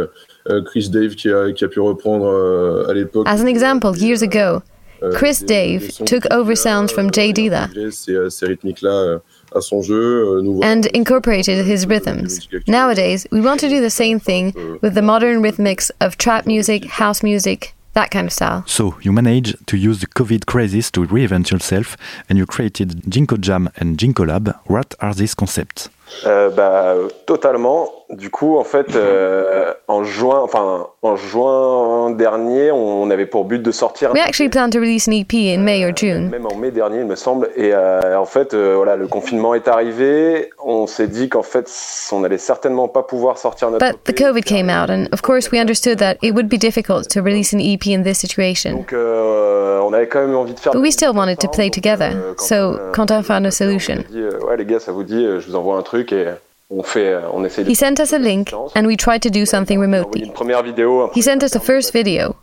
[0.50, 3.26] euh, Chris Dave qui a, qui a pu reprendre euh, à l'époque.
[3.26, 4.60] As an example, years ago,
[5.02, 7.68] euh, Chris des- Dave des sons took over a, sounds from euh, Jay Dilla.
[7.90, 7.90] Ces,
[8.30, 9.18] ces euh, rythmiques-là euh,
[9.56, 10.42] à son jeu.
[10.62, 12.46] and incorporated his rhythms.
[12.68, 16.84] Nowadays, we want to do the same thing with the modern rhythmics of trap music,
[17.00, 18.62] house music, that kind of style.
[18.66, 21.96] So, you managed to use the COVID crisis to reinvent yourself
[22.28, 24.54] and you created Jinko Jam and Jinko Lab.
[24.66, 25.88] What are these concepts?
[26.26, 26.94] Euh, bah,
[27.26, 27.88] totalement.
[28.10, 33.62] Du coup, en fait, euh, en juin, enfin, en juin dernier, on avait pour but
[33.62, 34.12] de sortir.
[34.12, 36.28] We actually plan to release an EP in May or June.
[36.28, 37.50] Même en mai dernier, il me semble.
[37.54, 40.50] Et euh, en fait, euh, voilà, le confinement est arrivé.
[40.64, 41.70] On s'est dit qu'en fait,
[42.10, 43.86] on allait certainement pas pouvoir sortir notre.
[43.86, 47.08] But the COVID came out, and of course, we understood that it would be difficult
[47.10, 48.72] to release an EP in this situation.
[48.72, 50.72] Donc, euh, on avait quand même envie de faire.
[50.72, 53.98] But we still wanted to play together, so Quentin found a solution.
[54.08, 55.99] On dit, euh, ouais, les gars, ça vous dit, euh, je vous envoie un truc
[56.12, 56.26] et
[56.70, 57.62] on fait, euh, on essaie.
[57.62, 60.22] He sent us a link, and we tried to do something remotely.
[60.24, 61.10] Une première vidéo.
[61.14, 62.34] He sent us the first video,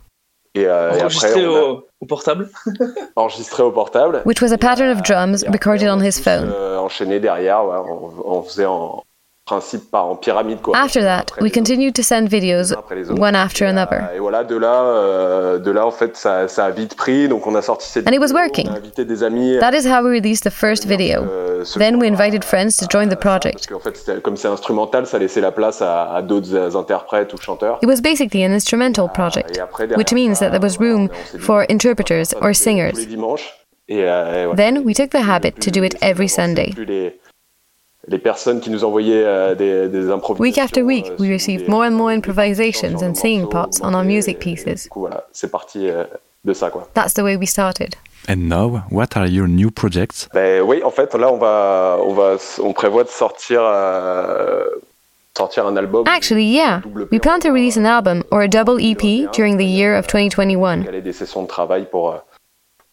[0.54, 2.50] Et, euh, et Enregistré après, on a au, au portable.
[3.16, 4.22] enregistré au portable.
[4.24, 6.50] which was a pattern of drums recorded on his phone.
[6.54, 9.02] Euh, enchaîné derrière, ouais, on, on faisait en
[9.48, 10.76] principe par en pyramide quoi.
[10.76, 12.74] After that, we continued to send videos
[13.18, 14.00] one after another.
[14.14, 17.28] Et voilà, de là, euh, de là en fait, ça, ça a vite pris.
[17.28, 18.06] Donc on a sorti cette.
[18.06, 18.68] And it was vidéo, working.
[18.68, 19.58] On a invité des amis.
[19.60, 21.24] That is how we released the first video.
[21.76, 23.54] Then we invited friends to join the project.
[23.54, 26.76] Parce qu'en fait, c'était- comme c'est instrumental, ça laissait la place à, à d'autres euh,
[26.78, 27.78] interprètes ou chanteurs.
[27.82, 29.58] It was basically an instrumental project,
[29.96, 31.08] which means that there was room
[31.40, 32.92] for interpreters or Tous singers.
[32.96, 33.54] les dimanches.
[33.88, 34.56] Et, euh, et voilà.
[34.62, 36.74] Then we took the habit to do it every Sunday.
[38.10, 40.42] Les, personnes qui nous envoyaient euh, des, des improvisations.
[40.42, 44.38] Week after week, we received more and more improvisations and singing parts on our music
[44.38, 44.84] pieces.
[44.84, 46.04] Du coup, voilà, c'est parti euh,
[46.44, 46.88] de ça quoi.
[46.94, 47.94] That's the way we started.
[48.28, 50.28] And now, what are your new projects?
[50.34, 54.64] Ben oui, en fait, là, on va, on va, on prévoit de sortir, euh,
[55.36, 56.04] sortir un album.
[56.06, 59.96] Actually, yeah, we plan to release an album or a double EP during the year
[59.96, 60.84] of 2021.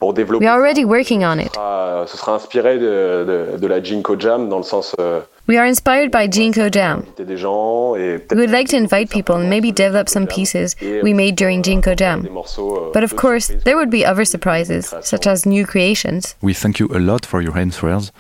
[0.06, 0.46] Pour, développer.
[0.46, 1.50] We are already working on it.
[1.50, 5.22] Ce sera, ce sera inspiré de, de, de la Jinko Jam dans le sens euh,
[5.48, 7.04] We are inspired by Jinko Jam.
[7.18, 11.14] des gens et We would like to invite people and maybe develop some pieces we
[11.14, 12.22] made during Jinko Jam.
[12.24, 12.78] des morceaux.
[12.78, 16.36] euh, But of course, there would be other surprises, such as new creations.
[16.42, 18.12] We thank you a lot for your answers.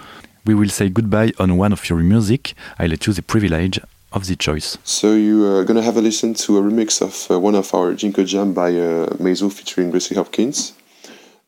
[0.45, 2.53] We will say goodbye on one of your music.
[2.77, 3.79] I let you the privilege
[4.13, 4.77] of the choice.
[4.83, 7.93] So you are gonna have a listen to a remix of uh, one of our
[7.95, 10.73] Jinko Jam by uh, Mazo featuring Gracie Hopkins,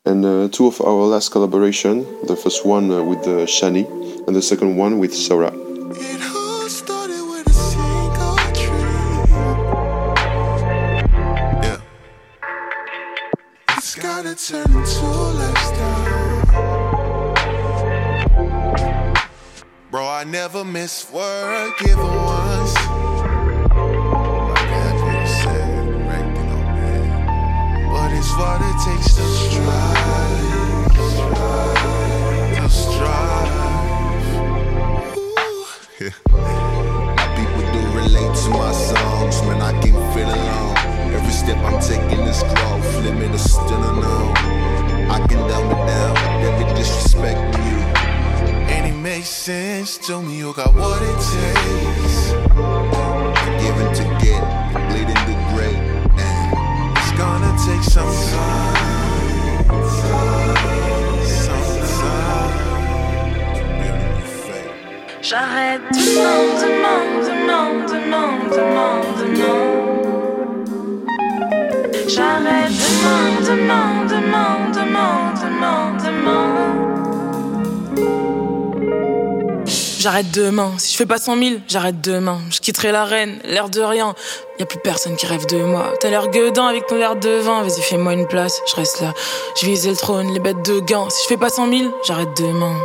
[0.08, 2.06] and uh, two of our last collaboration.
[2.28, 3.86] The first one uh, with uh, Shani,
[4.26, 5.52] and the second one with Sora.
[19.92, 22.76] Bro, I never miss word given once.
[24.56, 27.90] Like Andrea said, on man.
[27.92, 29.97] But it's what it takes to strive.
[35.18, 35.66] Ooh.
[37.18, 39.62] My people do relate to my songs, man.
[39.62, 40.76] I can feel alone.
[41.14, 44.34] Every step I'm taking is growth, limit is still unknown.
[45.10, 47.78] I can dumb it down, never disrespect you.
[48.74, 52.32] And it makes sense to me, you got what it takes.
[53.42, 54.44] To give and to get,
[54.90, 55.80] bleeding to great.
[56.20, 59.68] And It's gonna take some time.
[59.90, 60.97] Some
[65.20, 69.60] J'arrête demain, demain, demain, demain, demain, demain.
[72.08, 76.48] J'arrête demain, demain, demain, demain, demain, demain.
[80.00, 80.72] J'arrête demain.
[80.78, 82.40] Si je fais pas 100 000, j'arrête demain.
[82.52, 84.14] Je quitterai l'arène, l'air de rien.
[84.60, 85.94] Y a plus personne qui rêve de moi.
[86.00, 87.64] T'as l'air gueudin avec ton verre de vin.
[87.64, 88.62] Vas-y, fais-moi une place.
[88.68, 89.16] Je reste là.
[89.60, 91.10] Je visais le trône, les bêtes de gain.
[91.10, 92.76] Si je fais pas 100 000, j'arrête demain.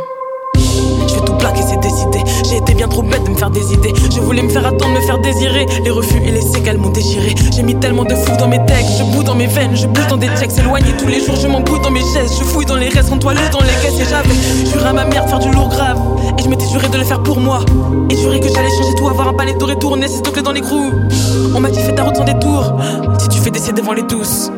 [1.13, 2.23] Je vais tout plaquer, c'est décidé.
[2.49, 3.93] J'ai été bien trop bête de me faire des idées.
[4.13, 5.65] Je voulais me faire attendre, me faire désirer.
[5.83, 7.35] Les refus et les séquelles m'ont déchiré.
[7.55, 8.97] J'ai mis tellement de fou dans mes textes.
[8.99, 11.35] Je boue dans mes veines, je boue dans des checks éloignés tous les jours.
[11.35, 12.37] Je m'embrouille dans mes chaises.
[12.39, 13.99] Je fouille dans les restes, en toilette, dans les caisses.
[13.99, 14.33] Et j'avais
[14.71, 15.99] juré à ma mère de faire du lourd grave.
[16.37, 17.59] Et je m'étais juré de le faire pour moi.
[18.09, 20.61] Et juré que j'allais changer tout, avoir un palais doré tourné, c'est clés dans les
[20.61, 20.91] crews.
[21.55, 22.73] On m'a dit fais ta route sans détour.
[23.19, 24.49] Si tu fais des devant les douces.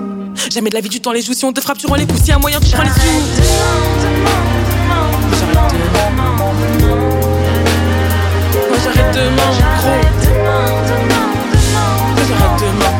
[0.52, 1.34] Jamais de la vie du temps les joues.
[1.34, 2.22] Si on te frappe, tu rends les coups.
[2.24, 2.96] Si un moyen, tu prends les sous.
[8.84, 10.02] J'arrête demain, gros.
[12.28, 12.95] J'arrête demain,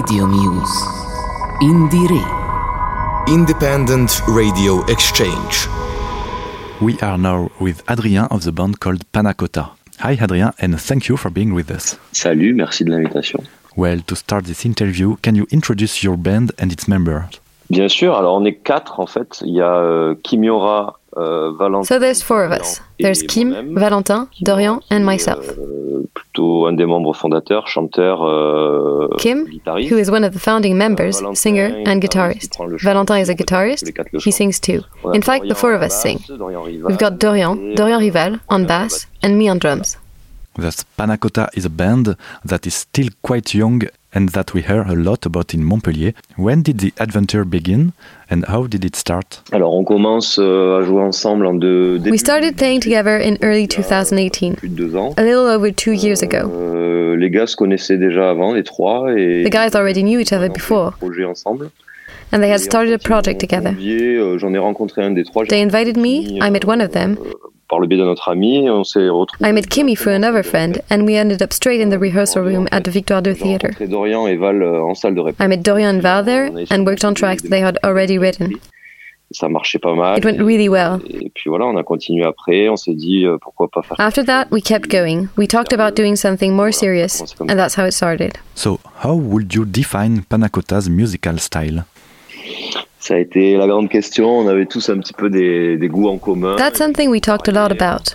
[0.00, 0.78] Radio Muse.
[1.60, 2.24] Indire.
[3.28, 5.68] Independent Radio Exchange.
[6.80, 9.72] We are now with Adrien of the band called Panacota.
[9.98, 11.98] Hi Adrien and thank you for being with us.
[12.12, 13.40] Salut, merci de l'invitation.
[13.76, 17.38] Well, to start this interview, can you introduce your band and its members?
[17.68, 19.42] Bien sûr, alors on est quatre en fait.
[19.44, 20.99] Il y a euh, Kimiora, Valentin.
[21.84, 22.80] So there's four of us.
[22.98, 25.44] There's Kim, Valentin, Dorian, and myself.
[25.48, 30.76] euh, plutôt un des membres fondateurs, chanteur, euh, Kim, who is one of the founding
[30.76, 32.56] members, singer and guitarist.
[32.82, 33.84] Valentin is a guitarist.
[34.24, 34.82] He sings too.
[35.14, 36.18] In fact, the four of us sing.
[36.28, 39.96] We've got Dorian, Dorian Rival on bass, and me on drums.
[40.56, 43.82] Thus, Panacota is a band that is still quite young
[44.14, 46.12] and that we hear a lot about in Montpellier.
[46.36, 47.92] When did the adventure begin
[48.28, 49.42] and how did it start?
[49.52, 52.00] Alors on commence euh, à jouer ensemble en deux.
[52.04, 55.14] We started playing together in early 2018, Plus de deux ans.
[55.16, 56.50] a little over two years euh, ago.
[56.52, 60.32] Euh, les gars se connaissaient déjà avant, les trois, et The guys already knew each
[60.32, 60.92] other before,
[62.32, 63.70] and they had started a project together.
[63.72, 65.44] Janvier, euh, J'en ai rencontré un des trois.
[65.44, 67.16] They invited me, I met one of them.
[67.20, 67.32] Euh,
[67.70, 69.48] Par le biais de notre ami, on s'est retrouvés.
[69.48, 72.66] I met Kimmy through another friend, and we ended up straight in the rehearsal room
[72.72, 73.68] at the Victoire de Theatre.
[73.68, 75.44] rencontré Dorian et Val euh, en salle de répétition.
[75.44, 78.54] I met Dorian and Val there and worked on tracks they had already written.
[79.30, 80.18] Ça marchait pas mal.
[80.18, 80.98] It went really well.
[81.08, 82.68] Et puis voilà, on a continué après.
[82.68, 84.00] On s'est dit euh, pourquoi pas faire.
[84.00, 85.28] After that, we kept going.
[85.38, 88.32] We talked about doing something more serious, and that's how it started.
[88.56, 91.84] So, how would you define Panacota's musical style?
[93.00, 94.38] Ça a été la grande question.
[94.38, 96.56] On avait tous un petit peu des, des goûts en commun.
[96.56, 98.14] That's something we talked a lot about.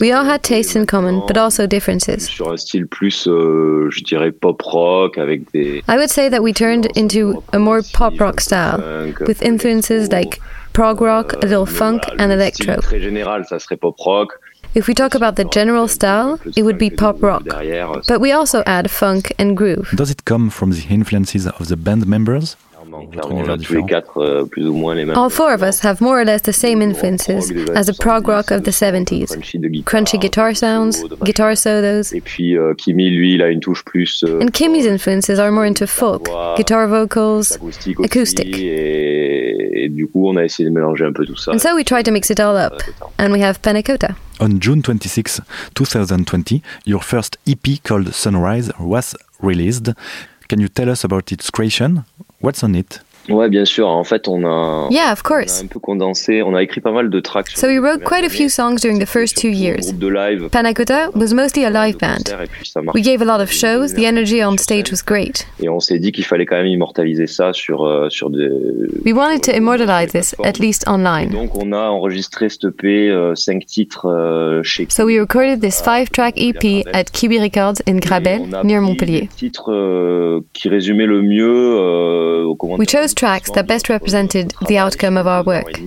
[0.00, 2.26] We all had tastes in common, but also differences.
[2.28, 5.84] Sur un style plus, euh, je dirais, pop rock avec des.
[5.88, 8.82] I would say that we turned into a more pop rock style,
[9.28, 10.40] with influences like
[10.72, 12.74] prog rock, a little euh, funk, and electro.
[12.80, 14.32] Très général, ça serait pop rock.
[14.74, 17.42] If we talk about the general style, it would be pop rock.
[17.46, 19.94] Euh, But we also add funk and groove.
[19.94, 22.56] Does it come from the influences of the band members?
[23.10, 25.16] Clairement, on a tous les quatre euh, plus ou moins les mêmes.
[25.16, 28.50] All four of us have more or less the same influences as the prog rock
[28.50, 29.36] of the 70s.
[29.84, 34.24] Crunchy guitar sounds, guitar solos, Et puis euh, Kimi, lui, il a une touche plus
[34.24, 37.58] euh, and Kimmy's euh, influences are more into folk, guitar vocals,
[38.04, 38.58] acoustic.
[38.58, 41.52] Et, et du coup, on a essayé de mélanger un peu tout ça.
[41.52, 42.82] And so we try to mix it all up,
[43.18, 44.14] and we have Panacota.
[44.40, 45.40] On June 26,
[45.74, 49.92] 2020, your first EP called Sunrise was released.
[50.48, 52.04] Can you tell us about its creation?
[52.40, 53.00] What's on it?
[53.28, 53.88] Ouais, bien sûr.
[53.88, 55.60] En fait, on a, Yeah, of on course.
[55.60, 56.42] a un peu condensé.
[56.42, 57.50] On a écrit pas mal de tracks.
[57.56, 59.92] So we wrote quite a few songs during the first two years.
[59.92, 60.48] De live.
[60.50, 62.34] Panacota was mostly a live band.
[62.94, 65.46] We gave a lot of shows, the energy on stage was great.
[65.62, 68.48] Et on s'est dit qu'il fallait quand même immortaliser ça sur, euh, sur des.
[69.04, 71.30] We wanted to immortalize this, at least online.
[71.30, 74.86] Donc on a enregistré cette EP, euh, cinq titres euh, chez.
[74.90, 79.28] So we recorded this five track EP at Kiwi Records in Grabel, near Montpellier.
[79.36, 81.46] titres euh, qui résumaient le mieux
[81.78, 85.80] euh, We chose tracks that best represented the outcome of our work.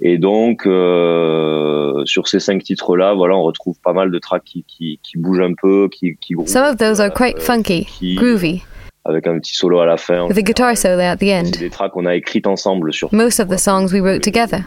[0.00, 4.64] Et donc, euh, sur ces cinq titres-là, voilà, on retrouve pas mal de tracks qui,
[4.66, 8.62] qui, qui bougent un peu, qui, qui groovent, Some of those are quite funky, groovy,
[9.04, 10.26] avec un petit solo à la fin.
[10.26, 11.50] with a guitar solo at the C'est end.
[11.58, 12.92] des tracks qu'on a écrites ensemble.
[12.92, 14.60] Sur, Most of the songs we wrote together.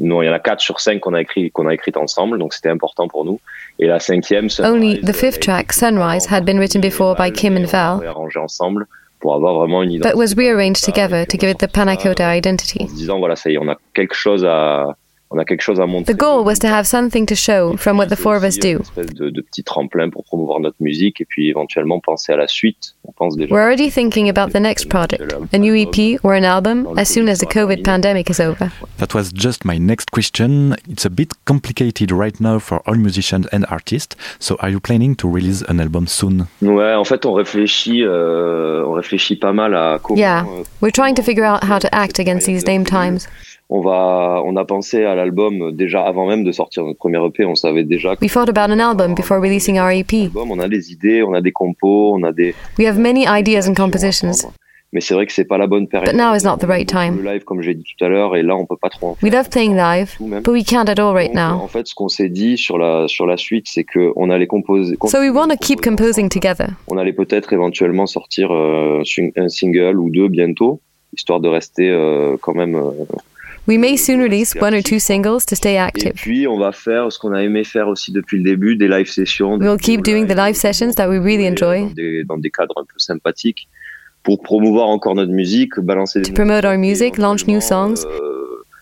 [0.00, 2.38] non, il y en a quatre sur cinq qu'on a écrit, qu'on a écrites ensemble,
[2.38, 3.40] donc c'était important pour nous.
[3.78, 7.56] Et la cinquième, c'est Only the fifth track, Sunrise, had been written before by Kim
[7.56, 8.86] and Val, arrangé ensemble
[9.22, 10.10] pour avoir vraiment une identité.
[10.10, 12.82] but was rearranged together to give it the Panacota euh, identity.
[12.82, 14.96] En se disant, voilà, ça y est, on a quelque chose à,
[15.32, 16.14] on a quelque chose à montrer.
[16.14, 18.80] The goal was to have something to show from what the four of us do.
[18.96, 22.94] De, de petit tremplin pour promouvoir notre musique et puis éventuellement penser à la suite.
[23.04, 23.52] On pense déjà.
[23.52, 27.28] We're already thinking about the next project, a new EP or an album, as soon
[27.28, 28.70] as the COVID pandemic is over.
[28.98, 30.76] That was just my next question.
[30.88, 34.16] It's a bit complicated right now for all musicians and artists.
[34.38, 36.46] So, are you planning to release an album soon?
[36.60, 40.18] Ouais, en fait, on réfléchit, euh, on réfléchit pas mal à comment.
[40.18, 43.28] Yeah, euh, we're trying to figure out how to act against these name times.
[43.74, 47.46] On va, on a pensé à l'album déjà avant même de sortir notre premier EP.
[47.46, 50.28] On savait déjà We thought about an album before releasing our EP.
[50.34, 52.54] on a des idées, on a des compos, on a des.
[52.78, 54.46] We have many ideas and compositions,
[54.92, 56.12] Mais c'est vrai que c'est pas la bonne période.
[56.14, 57.16] but now is not the right time.
[57.16, 59.06] Le live, comme j'ai dit tout à l'heure, et là, on peut pas trop.
[59.12, 59.24] en faire.
[59.26, 61.58] We love playing live, but we can't at all right now.
[61.62, 64.46] En fait, ce qu'on s'est dit sur la sur la suite, c'est que on allait
[64.46, 64.96] composer.
[65.06, 66.66] So we want to keep composing together.
[66.88, 69.02] On allait peut-être éventuellement sortir euh,
[69.36, 70.82] un single ou deux bientôt,
[71.14, 72.76] histoire de rester euh, quand même.
[72.76, 72.90] euh,
[73.68, 76.14] We may soon release one or two singles to stay Et active.
[76.14, 79.08] puis, on va faire ce qu'on a aimé faire aussi depuis le début, des live
[79.08, 82.50] sessions, We'll keep doing the live sessions that we really enjoy dans des, dans des
[82.50, 83.68] cadres un peu sympathiques,
[84.24, 88.04] pour promouvoir encore notre musique, balancer des to promote our music, launch new songs,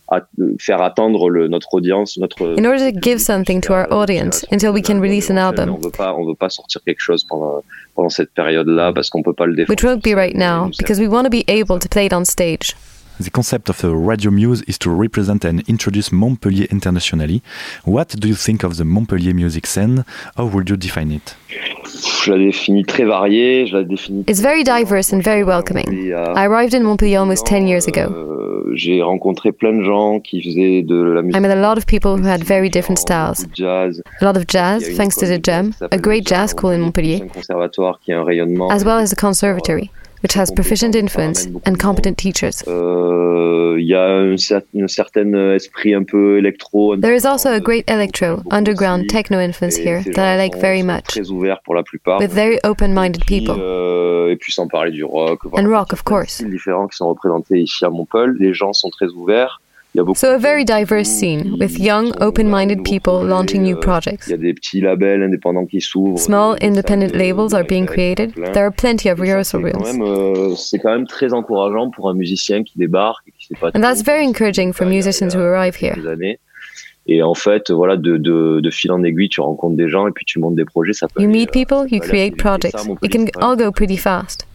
[0.09, 0.23] à
[0.59, 2.59] faire attendre le, notre audience, notre.
[2.59, 5.71] In order to give something to our audience until we can release an album.
[5.71, 7.63] On veut pas, on veut pas sortir quelque chose pendant
[7.95, 9.71] pendant cette période-là parce qu'on peut pas le défendre.
[9.71, 12.25] Which won't be right now because we want to be able to play it on
[12.25, 12.75] stage.
[13.21, 17.43] The concept of the Radio Muse is to represent and introduce Montpellier internationally.
[17.85, 20.05] What do you think of the Montpellier music scene?
[20.39, 21.37] How would you define it?
[22.25, 24.25] Je la définis très variée, je la définis.
[24.27, 25.87] It's very diverse and very welcoming.
[26.13, 28.11] Euh, I arrived in Montpellier almost 10 years ago.
[28.11, 31.37] Euh, J'ai rencontré plein de gens qui faisaient de la musique.
[31.37, 33.45] I met a lot of people who had very different styles.
[33.53, 34.01] Jazz.
[34.21, 37.99] A lot of jazz, thanks to the Gem, a great jazz school in Montpellier, conservatoire
[38.03, 38.71] qui a un rayonnement.
[38.71, 39.91] as well as the conservatory,
[40.23, 42.63] which has proficient influence and competent teachers.
[42.67, 43.77] Euh,
[46.39, 46.97] électro.
[46.97, 51.17] There is also a great electro, underground techno influence here that I like very much,
[51.17, 53.57] with very open-minded people.
[53.59, 55.41] Euh, et puis sans parler du rock.
[55.57, 56.41] And rock, of course.
[56.41, 56.59] Les
[58.55, 59.60] gens sont très ouverts.
[60.15, 64.29] So a very diverse scene, with young, open-minded people launching new projects.
[64.29, 66.19] Il y a des petits labels indépendants qui s'ouvrent.
[66.19, 68.33] Small independent labels are being created.
[68.35, 70.55] There are plenty of rehearsal même, euh,
[73.75, 75.97] And that's very encouraging for musicians who arrive here.
[77.07, 80.13] Et en fait, voilà, de, de, de fil en aiguille, tu rencontres des gens et
[80.13, 80.93] puis tu montes des projets.
[80.93, 82.87] Ça peut You meet people, you create projects.
[83.03, 84.47] It can all go pretty fast.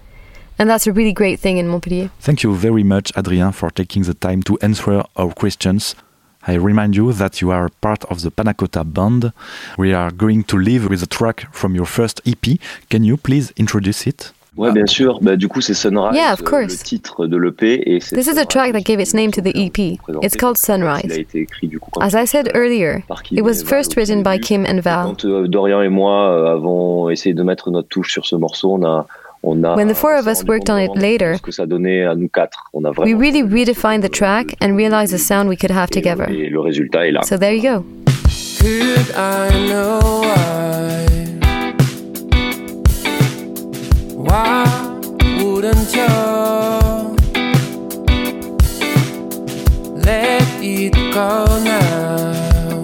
[0.57, 2.09] And that's a really great thing in Montpellier.
[2.21, 5.95] Thank you very much, Adrien, for taking the time to answer our questions.
[6.47, 9.33] I remind you that you are part of the Panacota band.
[9.77, 12.59] We are going to leave with a track from your first EP.
[12.89, 14.31] Can you please introduce it?
[14.55, 15.19] Ouais, bien sûr.
[15.21, 16.79] Bah, du coup, c'est Sunrise, Yeah, of euh, course.
[16.79, 17.63] le titre de l'EP.
[17.85, 19.99] Et c'est This is a track that gave its name to the EP.
[20.21, 21.11] It's called Sunrise.
[21.11, 24.65] été écrit du coup quand, As I said earlier, it was first written by Kim
[24.65, 25.07] and Val.
[25.07, 28.71] quand, euh, Dorian et moi euh, avons essayé de mettre notre touche sur ce morceau.
[28.75, 29.05] On a, on a
[29.45, 32.29] When the four of us worked on it later, ce que ça donnait à nous
[32.29, 32.63] quatre.
[32.73, 36.27] On a we really redefined the track and realized the sound we could have together.
[36.29, 37.21] et le résultat est là.
[37.21, 37.85] So there you go.
[38.59, 41.05] Could I know why?
[44.15, 44.65] Why
[45.43, 46.07] wouldn't you
[49.95, 52.83] let it go now?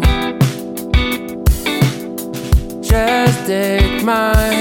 [2.84, 4.61] Just take my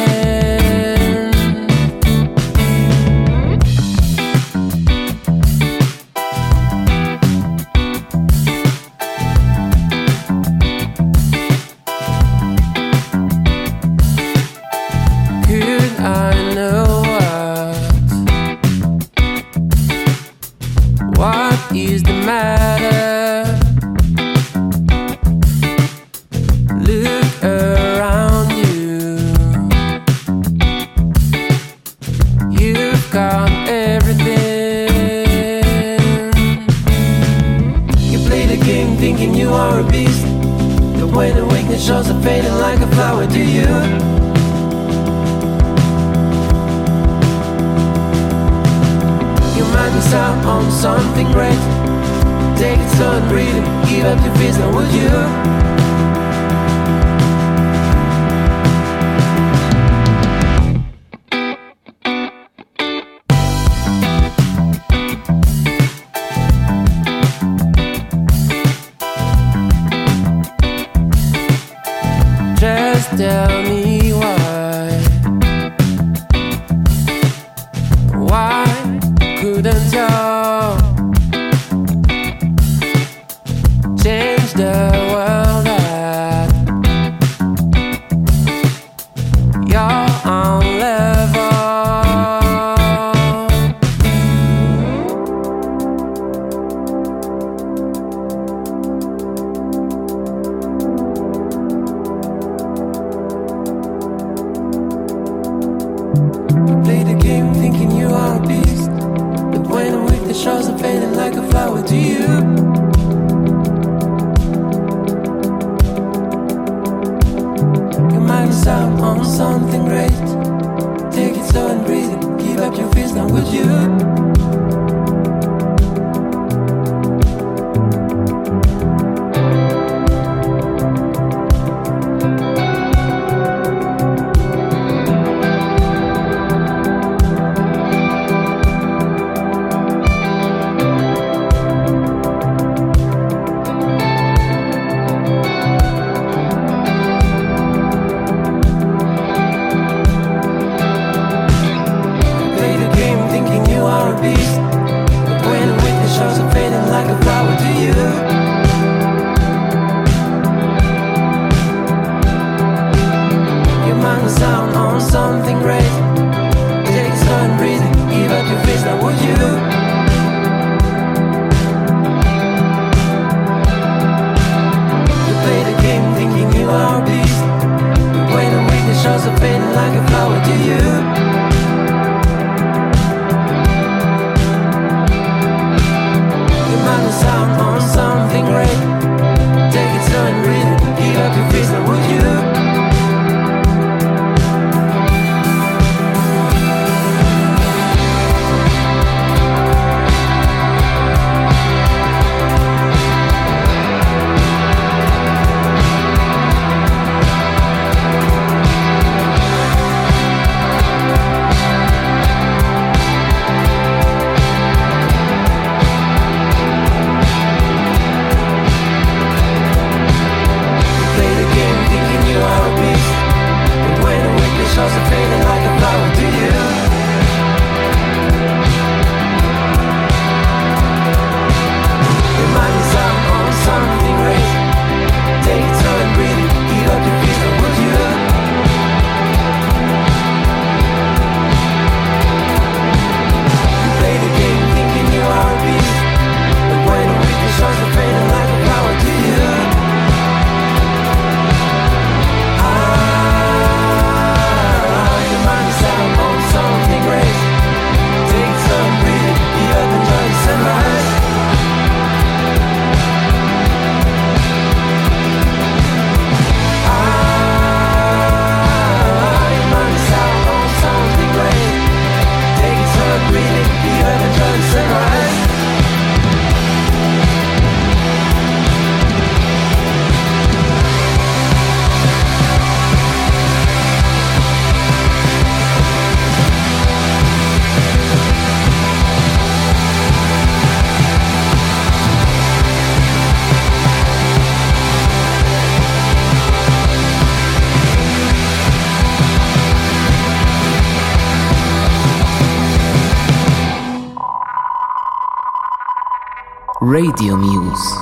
[306.83, 307.93] Radio Muse.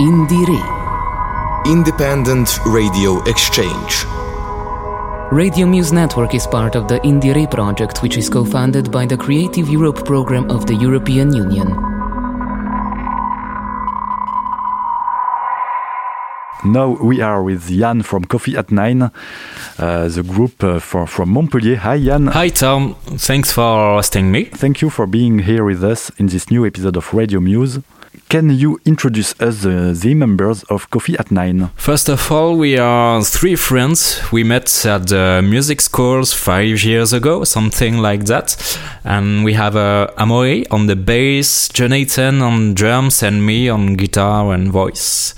[0.00, 1.66] Indire.
[1.66, 4.06] Independent Radio Exchange.
[5.30, 9.18] Radio Muse Network is part of the Indire project, which is co funded by the
[9.18, 11.68] Creative Europe program of the European Union.
[16.64, 21.28] Now we are with Jan from Coffee at Nine, uh, the group uh, for, from
[21.28, 21.76] Montpellier.
[21.76, 22.28] Hi, Jan.
[22.28, 22.94] Hi, Tom.
[23.18, 24.44] Thanks for hosting me.
[24.44, 27.80] Thank you for being here with us in this new episode of Radio Muse.
[28.28, 31.70] Can you introduce us uh, the members of Coffee at Nine?
[31.76, 34.20] First of all, we are three friends.
[34.30, 38.78] We met at the music schools five years ago, something like that.
[39.04, 44.52] And we have uh, Amore on the bass, Jonathan on drums, and me on guitar
[44.52, 45.34] and voice.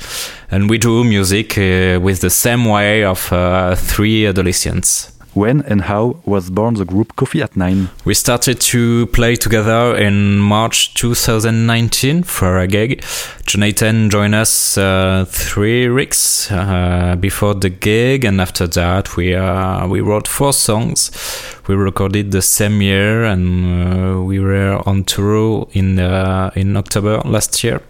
[0.51, 5.10] And we do music uh, with the same way of uh, three adolescents.
[5.35, 7.89] When and how was born the group Coffee at Nine?
[8.05, 13.05] We started to play together in March 2019 for a gig.
[13.47, 19.87] Jonathan joined us uh, three weeks uh, before the gig, and after that, we uh,
[19.87, 21.13] we wrote four songs.
[21.69, 27.21] We recorded the same year, and uh, we were on tour in uh, in October
[27.25, 27.81] last year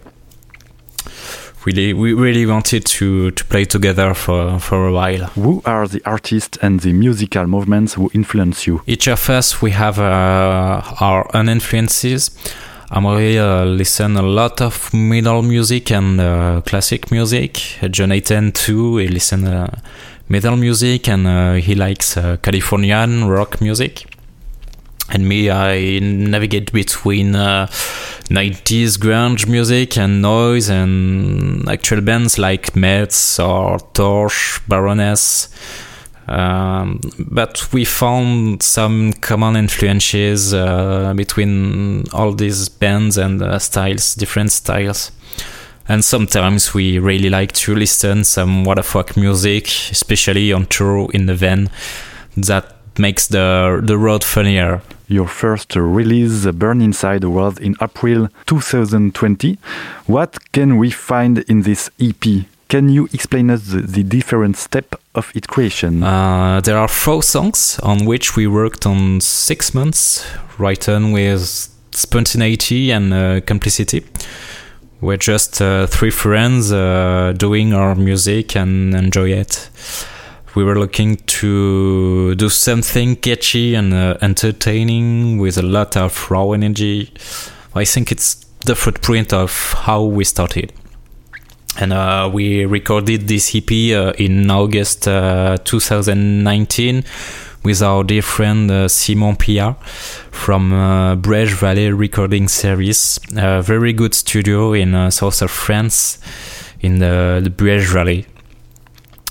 [1.64, 5.26] really we really wanted to to play together for for a while.
[5.34, 8.82] Who are the artists and the musical movements who influence you?
[8.86, 12.30] Each of us we have uh, our own influences.
[12.92, 17.78] Amore uh, listen a lot of metal music and uh, classic music.
[17.88, 19.68] Jonathan too, he listen uh,
[20.28, 24.09] metal music and uh, he likes uh, Californian rock music
[25.10, 27.66] and me i navigate between uh,
[28.30, 35.48] 90s grunge music and noise and actual bands like Metz or Torch, Baroness.
[36.28, 44.14] Um, but we found some common influences uh, between all these bands and uh, styles,
[44.14, 45.10] different styles.
[45.88, 51.34] And sometimes we really like to listen some waterfuck music, especially on tour in the
[51.34, 51.68] van.
[52.36, 54.82] That makes the the road funnier.
[55.10, 59.58] Your first release, Burn Inside, was in April 2020.
[60.06, 62.46] What can we find in this EP?
[62.68, 66.04] Can you explain us the, the different step of its creation?
[66.04, 70.24] Uh, there are four songs on which we worked on six months,
[70.58, 74.06] written with spontaneity and uh, complicity.
[75.00, 79.70] We're just uh, three friends uh, doing our music and enjoy it
[80.54, 86.50] we were looking to do something catchy and uh, entertaining with a lot of raw
[86.50, 87.12] energy.
[87.74, 88.34] I think it's
[88.66, 90.72] the footprint of how we started.
[91.78, 97.04] And uh, we recorded this EP uh, in August uh, 2019
[97.62, 99.74] with our dear friend uh, Simon Pia
[100.32, 101.14] from uh,
[101.54, 106.18] Valley Recording Service, a very good studio in south of France
[106.80, 107.50] in the, the
[107.84, 108.26] Valley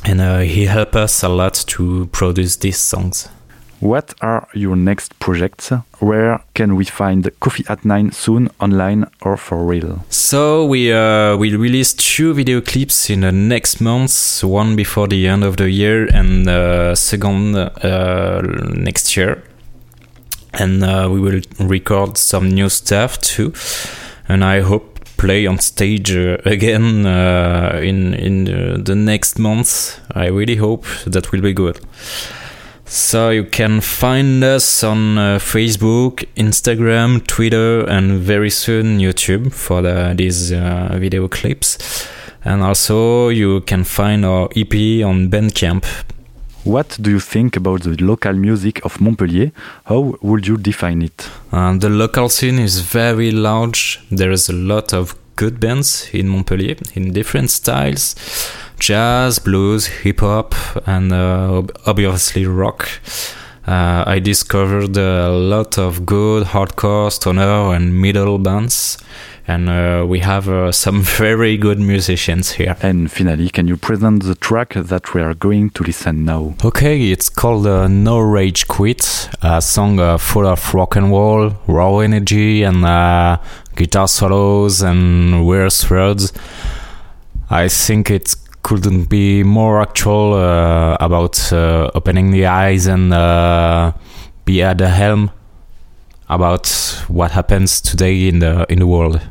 [0.06, 3.30] and uh, he helped us a lot to produce these songs.
[3.80, 5.72] What are your next projects?
[6.00, 10.04] Where can we find Coffee at Nine soon, online or for real?
[10.10, 15.28] So we uh, we released two video clips in the next months, one before the
[15.28, 18.42] end of the year and uh, second uh,
[18.74, 19.44] next year.
[20.54, 23.54] And uh, we will record some new stuff too.
[24.28, 24.89] And I hope
[25.20, 30.00] play on stage uh, again uh, in in the, the next month.
[30.16, 31.80] I really hope that will be good.
[32.86, 39.84] So you can find us on uh, Facebook, Instagram, Twitter, and very soon YouTube for
[39.84, 41.78] the, these uh, video clips.
[42.44, 44.74] And also you can find our EP
[45.06, 45.86] on Bandcamp.
[46.66, 49.52] What do you think about the local music of Montpellier?
[49.86, 51.30] How would you define it?
[51.54, 54.02] Uh, the local scene is very large.
[54.12, 58.16] There is a lot of good bands in Montpellier in different styles
[58.78, 60.54] jazz, blues, hip hop,
[60.86, 62.90] and uh, obviously rock.
[63.66, 68.98] Uh, I discovered a lot of good hardcore, stoner, and metal bands
[69.50, 72.76] and uh, we have uh, some very good musicians here.
[72.84, 76.54] And finally, can you present the track that we are going to listen now?
[76.64, 81.56] Okay, it's called uh, No Rage Quit, a song uh, full of rock and roll,
[81.66, 83.40] raw energy, and uh,
[83.76, 86.32] guitar solos and weird words.
[87.50, 93.10] I think it couldn't be more actual uh, about opening the eyes and
[94.46, 95.32] be at the helm
[96.30, 96.68] about
[97.08, 99.22] what happens today in the in the world.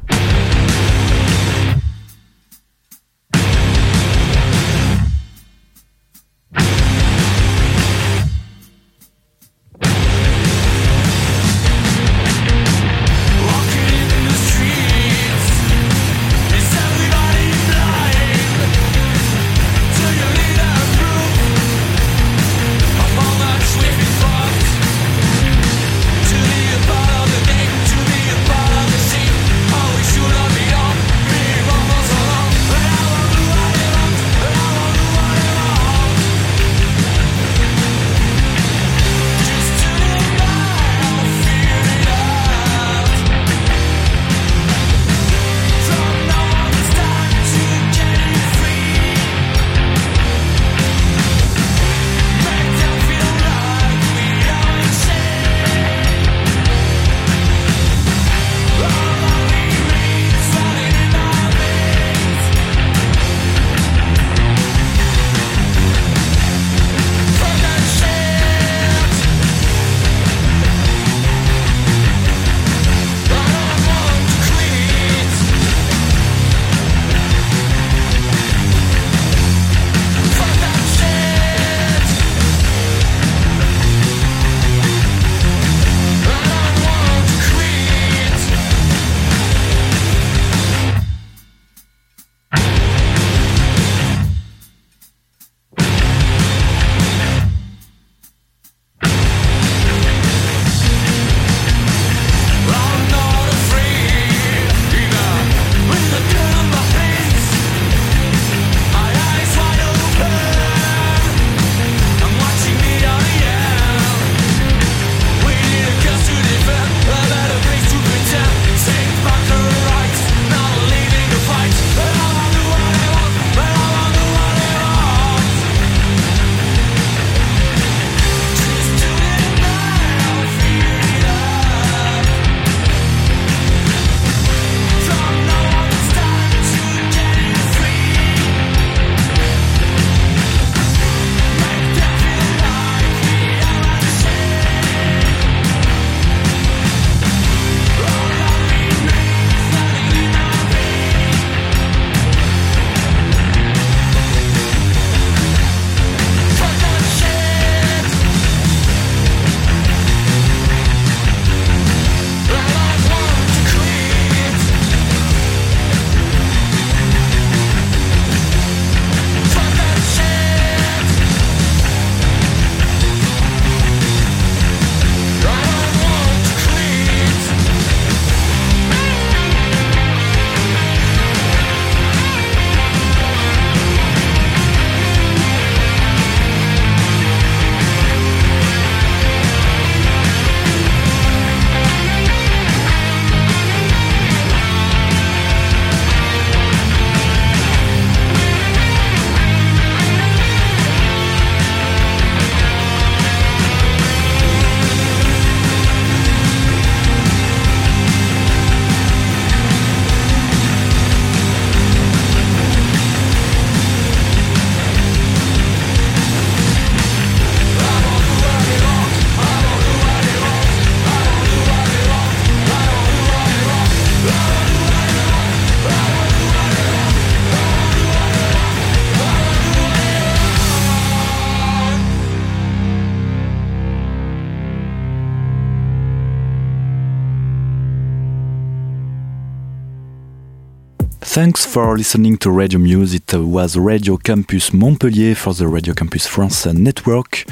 [241.38, 243.14] Thanks for listening to Radio Muse.
[243.14, 247.44] It was Radio Campus Montpellier for the Radio Campus France network.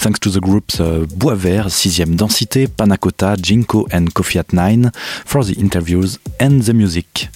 [0.00, 4.90] Thanks to the groups uh, Bois Vert, 6ème Densité, Panacota, Jinko, and Coffee at Nine
[5.26, 7.28] for the interviews and the music.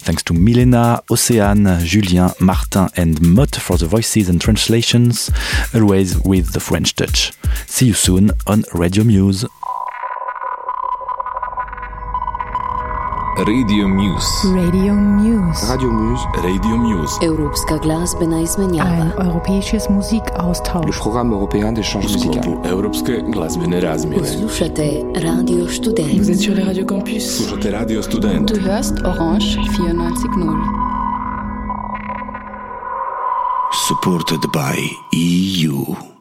[0.00, 5.30] Thanks to Milena, Océane, Julien, Martin, and Mott for the voices and translations,
[5.72, 7.32] always with the French touch.
[7.68, 9.46] See you soon on Radio Muse.
[13.38, 14.46] Radio Muse.
[14.54, 15.66] Radio Muse.
[15.66, 16.22] Radio Muse.
[16.42, 17.18] Radio Muse.
[17.22, 18.90] Europska glazbena izmenjava.
[18.90, 20.86] Ein europäisches Musikaustausch.
[20.86, 22.56] Le programme européen d'échange musical.
[22.64, 24.26] Europske glazbene razmjene.
[24.26, 26.18] Slušate Radio Student.
[26.18, 27.36] Vous êtes sur les Radio Campus.
[27.36, 28.52] Slušate Radio Student.
[28.54, 30.56] Du hörst Orange 94.0.
[33.88, 34.76] Supported by
[35.12, 36.11] EU.